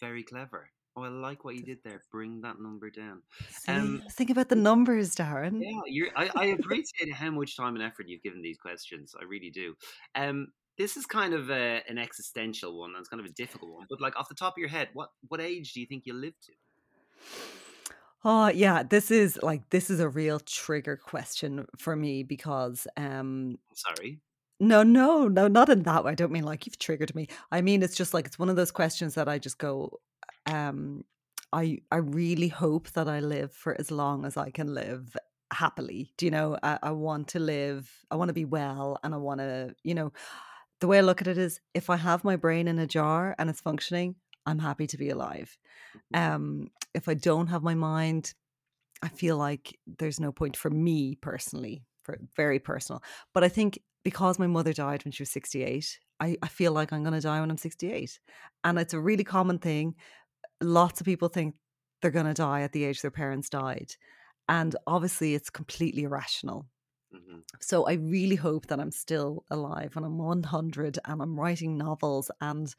very 0.01 0.23
clever. 0.23 0.71
Oh, 0.97 1.03
I 1.03 1.09
like 1.09 1.45
what 1.45 1.55
you 1.55 1.63
did 1.63 1.79
there. 1.85 2.03
Bring 2.11 2.41
that 2.41 2.61
number 2.61 2.91
down. 2.91 3.23
See, 3.51 3.73
Um, 3.73 4.03
think 4.11 4.31
about 4.31 4.49
the 4.49 4.57
numbers, 4.57 5.15
Darren. 5.15 5.61
Yeah, 5.63 5.81
you're, 5.87 6.09
I, 6.17 6.31
I 6.35 6.45
appreciate 6.47 7.13
how 7.13 7.31
much 7.31 7.57
time 7.57 7.77
and 7.77 7.85
effort 7.85 8.09
you've 8.09 8.23
given 8.23 8.43
these 8.43 8.59
questions. 8.59 9.15
I 9.19 9.25
really 9.25 9.51
do. 9.51 9.75
Um, 10.17 10.49
this 10.77 10.97
is 10.97 11.07
kind 11.07 11.33
of 11.35 11.51
a, 11.51 11.83
an 11.89 11.99
existential 11.99 12.79
one, 12.79 12.91
and 12.91 12.99
it's 12.99 13.09
kind 13.09 13.21
of 13.21 13.27
a 13.27 13.33
difficult 13.35 13.73
one. 13.73 13.87
But 13.89 14.01
like 14.01 14.17
off 14.19 14.29
the 14.29 14.35
top 14.35 14.55
of 14.55 14.59
your 14.59 14.69
head, 14.69 14.89
what 14.93 15.11
what 15.29 15.41
age 15.41 15.73
do 15.75 15.81
you 15.81 15.87
think 15.87 16.05
you'll 16.07 16.17
live 16.17 16.35
to? 16.47 16.53
Oh, 18.25 18.49
yeah, 18.49 18.83
this 18.83 19.11
is 19.11 19.39
like 19.43 19.69
this 19.71 19.91
is 19.91 20.01
a 20.01 20.09
real 20.09 20.41
trigger 20.41 20.97
question 20.97 21.67
for 21.79 21.97
me 21.97 22.23
because 22.23 22.87
um 22.97 23.59
Sorry. 23.75 24.21
no, 24.59 24.83
no, 24.83 25.29
no, 25.29 25.49
not 25.49 25.69
in 25.71 25.83
that 25.85 26.05
way. 26.05 26.13
I 26.13 26.15
don't 26.15 26.33
mean 26.33 26.45
like 26.45 26.67
you've 26.67 26.79
triggered 26.79 27.15
me. 27.15 27.29
I 27.51 27.61
mean 27.63 27.83
it's 27.83 27.97
just 27.97 28.13
like 28.13 28.27
it's 28.27 28.39
one 28.39 28.49
of 28.51 28.57
those 28.57 28.71
questions 28.71 29.15
that 29.15 29.29
I 29.29 29.39
just 29.39 29.59
go 29.59 30.01
um 30.47 31.05
I 31.53 31.79
I 31.91 31.97
really 31.97 32.49
hope 32.49 32.91
that 32.93 33.09
I 33.09 33.21
live 33.21 33.53
for 33.53 33.77
as 33.79 33.91
long 33.91 34.25
as 34.25 34.37
I 34.37 34.51
can 34.51 34.73
live 34.75 35.17
happily. 35.53 36.13
Do 36.17 36.27
you 36.27 36.31
know? 36.31 36.57
I, 36.63 36.79
I 36.83 36.91
want 36.93 37.29
to 37.29 37.41
live, 37.41 37.91
I 38.11 38.17
want 38.17 38.29
to 38.29 38.35
be 38.35 38.45
well 38.45 38.99
and 39.03 39.13
I 39.13 39.17
want 39.17 39.41
to, 39.41 39.75
you 39.83 39.95
know, 39.95 40.13
the 40.81 40.87
way 40.87 40.99
I 40.99 41.03
look 41.03 41.21
at 41.21 41.29
it 41.29 41.39
is 41.39 41.61
if 41.75 41.91
I 41.91 41.97
have 41.97 42.23
my 42.23 42.37
brain 42.37 42.69
in 42.69 42.79
a 42.79 42.87
jar 42.87 43.35
and 43.39 43.51
it's 43.51 43.61
functioning, 43.61 44.15
I'm 44.47 44.61
happy 44.61 44.87
to 44.87 44.97
be 44.97 45.11
alive. 45.11 45.57
Um 46.15 46.69
if 46.95 47.09
I 47.09 47.15
don't 47.15 47.49
have 47.49 47.63
my 47.63 47.75
mind, 47.75 48.35
I 49.03 49.09
feel 49.09 49.37
like 49.37 49.79
there's 49.87 50.21
no 50.21 50.33
point 50.33 50.57
for 50.57 50.71
me 50.71 51.17
personally, 51.17 51.85
for 52.03 52.19
very 52.37 52.59
personal. 52.59 53.03
But 53.33 53.45
I 53.45 53.49
think 53.49 53.81
because 54.03 54.39
my 54.39 54.47
mother 54.47 54.73
died 54.73 55.05
when 55.05 55.13
she 55.13 55.23
was 55.23 55.31
68, 55.31 55.99
I, 56.21 56.37
I 56.43 56.49
feel 56.49 56.73
like 56.73 56.93
I'm 56.93 57.03
going 57.03 57.15
to 57.15 57.21
die 57.21 57.41
when 57.41 57.51
I'm 57.51 57.57
68. 57.57 58.19
And 58.65 58.79
it's 58.79 58.95
a 58.95 59.01
really 59.01 59.25
common 59.25 59.59
thing. 59.59 59.95
Lots 60.61 61.01
of 61.01 61.05
people 61.05 61.29
think 61.29 61.55
they're 62.03 62.11
going 62.11 62.27
to 62.27 62.35
die 62.35 62.63
at 62.63 62.73
the 62.73 62.85
age 62.85 63.03
their 63.03 63.11
parents 63.11 63.49
died. 63.49 63.95
And 64.49 64.75
obviously, 64.87 65.35
it's 65.35 65.51
completely 65.51 66.05
irrational. 66.05 66.67
hmm 67.13 67.41
So 67.61 67.87
I 67.89 67.95
really 67.95 68.37
hope 68.37 68.67
that 68.67 68.81
I'm 68.81 68.91
still 68.91 69.45
alive 69.51 69.93
and 69.97 70.05
I'm 70.05 70.19
100 70.19 70.99
and 71.05 71.23
I'm 71.23 71.39
writing 71.39 71.77
novels 71.77 72.31
and 72.41 72.75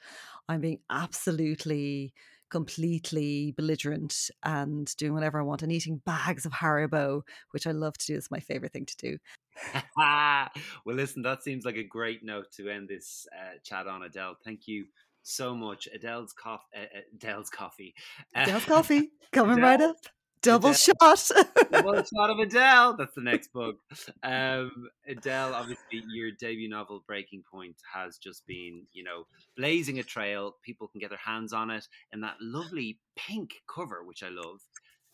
I'm 0.50 0.62
being 0.62 0.80
absolutely, 0.89 2.13
completely 2.50 3.54
belligerent 3.58 4.30
and 4.44 4.96
doing 4.98 5.13
whatever 5.13 5.39
I 5.39 5.44
want 5.44 5.63
and 5.63 5.72
eating 5.72 6.02
bags 6.06 6.46
of 6.46 6.54
Haribo, 6.54 7.22
which 7.52 7.67
I 7.67 7.72
love 7.72 7.98
to 8.00 8.06
do. 8.08 8.15
It's 8.15 8.32
my 8.32 8.39
favorite 8.39 8.74
thing 8.74 8.86
to 8.86 8.98
do. 8.98 9.17
well, 9.98 10.96
listen, 10.96 11.22
that 11.24 11.44
seems 11.44 11.65
like 11.65 11.78
a 11.78 11.84
great 11.84 12.24
note 12.24 12.52
to 12.54 12.70
end 12.70 12.89
this 12.89 13.28
uh, 13.38 13.58
chat 13.63 13.88
on, 13.88 14.04
Edel. 14.04 14.36
Thank 14.44 14.67
you 14.67 14.86
so 15.23 15.55
much, 15.55 15.88
Adele's 15.93 16.34
coffee. 16.34 16.63
Uh, 16.75 16.79
uh, 16.81 17.01
Adele's 17.15 17.49
coffee. 17.49 17.93
Dale's 18.45 18.65
coffee 18.65 19.10
coming 19.31 19.57
Adele- 19.57 19.69
right 19.69 19.81
up. 19.81 19.97
Double 20.41 20.69
Adele- 20.71 21.15
shot. 21.15 21.31
well, 21.71 22.03
shot 22.15 22.29
of 22.31 22.39
Adele. 22.39 22.97
That's 22.97 23.13
the 23.13 23.21
next 23.21 23.53
book. 23.53 23.75
Um, 24.23 24.88
Edel, 25.07 25.53
obviously, 25.53 26.03
your 26.13 26.31
debut 26.31 26.67
novel, 26.67 27.03
Breaking 27.05 27.43
Point, 27.51 27.75
has 27.93 28.17
just 28.17 28.45
been, 28.47 28.88
you 28.91 29.03
know, 29.03 29.25
blazing 29.55 29.99
a 29.99 30.03
trail. 30.03 30.55
People 30.63 30.88
can 30.88 30.99
get 30.99 31.10
their 31.10 31.19
hands 31.23 31.53
on 31.53 31.69
it 31.69 31.88
in 32.12 32.21
that 32.21 32.38
lovely 32.41 32.97
pink 33.15 33.51
cover, 33.73 34.03
which 34.03 34.23
I 34.23 34.29
love. 34.29 34.62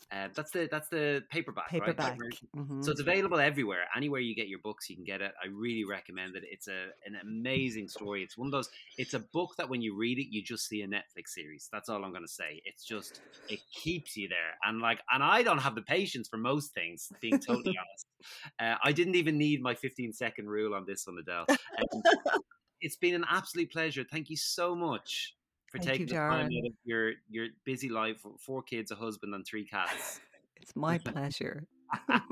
Uh, 0.10 0.30
that's 0.34 0.52
the 0.52 0.70
that's 0.72 0.88
the 0.88 1.22
paperback, 1.30 1.70
right? 1.74 1.82
Paperback. 1.82 2.18
version. 2.18 2.48
Mhm. 2.56 2.84
So 2.84 2.92
it's 2.92 3.02
available 3.02 3.40
everywhere. 3.40 3.86
Anywhere 3.96 4.22
you 4.22 4.36
get 4.36 4.48
your 4.48 4.60
books, 4.60 4.90
you 4.90 4.96
can 4.96 5.04
get 5.04 5.22
it. 5.22 5.34
I 5.44 5.48
really 5.48 5.84
recommend 5.84 6.38
it. 6.38 6.44
It's 6.50 6.70
a 6.70 6.88
an 7.06 7.18
amazing 7.22 7.90
story. 7.90 8.24
It's 8.24 8.38
one 8.38 8.48
of 8.48 8.54
those. 8.54 8.70
It's 8.98 9.14
a 9.14 9.20
book 9.20 9.56
that 9.58 9.68
when 9.70 9.82
you 9.82 9.98
read 9.98 10.18
it, 10.18 10.28
you 10.34 10.42
just 10.42 10.68
see 10.68 10.82
a 10.82 10.88
Netflix 10.88 11.30
series. 11.30 11.68
That's 11.74 11.90
all 11.90 12.06
I'm 12.06 12.12
going 12.12 12.24
to 12.24 12.32
say. 12.32 12.62
It's 12.64 12.86
just 12.86 13.20
it 13.50 13.60
keeps 13.74 14.16
you 14.16 14.30
there. 14.30 14.58
And 14.64 14.82
like, 14.82 15.02
and 15.12 15.22
I 15.22 15.44
don't 15.44 15.60
have 15.60 15.76
the 15.76 15.82
patience 15.82 16.30
for 16.30 16.38
most 16.38 16.74
things. 16.74 17.12
Being 17.22 17.40
totally 17.40 17.78
honest, 17.82 18.06
uh, 18.60 18.76
I 18.82 18.94
didn't 18.94 19.16
even 19.16 19.38
need 19.38 19.62
my 19.62 19.76
15 19.76 20.14
second 20.14 20.48
rule 20.48 20.74
on 20.74 20.86
this 20.88 21.06
one, 21.06 21.18
Edel. 21.20 21.46
Um, 21.50 22.02
it's 22.82 22.96
been 22.96 23.14
an 23.14 23.26
absolute 23.30 23.72
pleasure. 23.72 24.06
Thank 24.10 24.30
you 24.30 24.38
so 24.38 24.74
much 24.74 25.34
for 25.68 25.78
Thank 25.78 26.00
you, 26.00 26.06
taking 26.06 26.08
the 26.08 26.14
time 26.16 26.50
Darren. 26.50 26.60
out 26.60 26.68
of 26.68 26.74
your 26.86 27.12
your 27.30 27.48
busy 27.66 27.90
life, 27.90 28.26
four 28.40 28.62
kids, 28.64 28.92
a 28.92 28.96
husband, 28.96 29.34
and 29.34 29.46
three 29.46 29.66
cats. 29.66 30.20
It's 30.60 30.76
my 30.76 30.98
pleasure. 31.14 31.68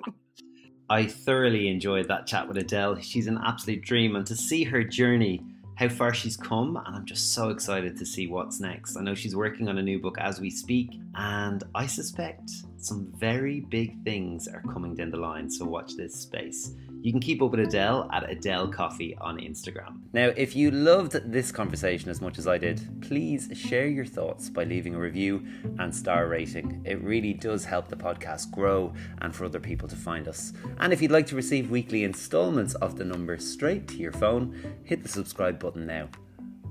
I 0.89 1.06
thoroughly 1.06 1.67
enjoyed 1.69 2.08
that 2.08 2.28
chat 2.28 2.48
with 2.48 2.58
Edel. 2.58 3.00
She's 3.00 3.28
an 3.28 3.39
absolute 3.45 3.82
dream, 3.82 4.15
and 4.15 4.26
to 4.28 4.36
see 4.36 4.63
her 4.63 4.84
journey, 4.84 5.41
how 5.76 5.89
far 5.89 6.13
she's 6.13 6.36
come, 6.36 6.76
and 6.76 6.95
I'm 6.95 7.06
just 7.06 7.34
so 7.34 7.50
excited 7.50 7.98
to 7.98 8.06
see 8.06 8.28
what's 8.28 8.60
next. 8.60 8.98
I 8.98 9.02
know 9.02 9.13
she's 9.13 9.36
working 9.36 9.69
on 9.69 9.78
a 9.78 9.84
new 9.84 10.00
book 10.00 10.17
as 10.19 10.41
we 10.41 10.50
speak, 10.50 10.89
and 11.15 11.63
I 11.76 11.86
suspect 11.86 12.50
some 12.86 13.12
very 13.15 13.62
big 13.62 14.04
things 14.04 14.48
are 14.48 14.62
coming 14.71 14.93
down 14.93 15.10
the 15.10 15.17
line, 15.17 15.50
so 15.50 15.65
watch 15.65 15.95
this 15.95 16.15
space. 16.15 16.74
You 17.02 17.12
can 17.12 17.21
keep 17.21 17.41
up 17.41 17.52
with 17.52 17.60
Edel 17.60 18.10
at 18.12 18.30
Edel 18.30 18.67
Coffey 18.67 19.15
on 19.21 19.38
Instagram. 19.38 20.00
Now, 20.13 20.28
if 20.36 20.56
you 20.56 20.71
loved 20.71 21.13
this 21.32 21.52
conversation 21.52 22.10
as 22.10 22.21
much 22.21 22.39
as 22.39 22.48
I 22.48 22.58
did, 22.58 23.02
please 23.02 23.50
share 23.54 23.88
your 23.88 24.06
thoughts 24.06 24.50
by 24.50 24.63
leaving 24.63 24.95
a 24.95 25.00
review 25.00 25.45
and 25.78 25.93
star 25.93 26.28
rating. 26.28 26.82
It 26.84 27.02
really 27.04 27.34
does 27.34 27.65
help 27.65 27.89
the 27.89 27.95
podcast 27.95 28.52
grow 28.52 28.93
and 29.21 29.36
for 29.36 29.45
other 29.45 29.60
people 29.60 29.88
to 29.88 29.95
find 29.95 30.28
us. 30.28 30.54
And 30.80 30.91
if 30.91 31.02
you'd 31.02 31.12
like 31.12 31.28
to 31.28 31.36
receive 31.36 31.69
weekly 31.69 32.04
installments 32.04 32.74
of 32.76 32.98
the 32.98 33.06
number 33.06 33.38
straight 33.38 33.88
to 33.89 33.98
your 33.98 34.13
phone, 34.13 34.78
hit 34.84 35.04
the 35.04 35.10
subscribe 35.10 35.60
button 35.60 35.86
now. 35.86 36.10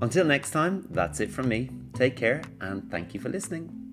Until 0.01 0.25
next 0.25 0.51
time, 0.51 0.87
that's 0.91 1.21
it 1.21 1.31
from 1.31 1.47
me. 1.47 1.69
Take 1.93 2.17
care 2.17 2.41
and 2.59 2.89
thank 2.91 3.13
you 3.13 3.19
for 3.19 3.29
listening. 3.29 3.84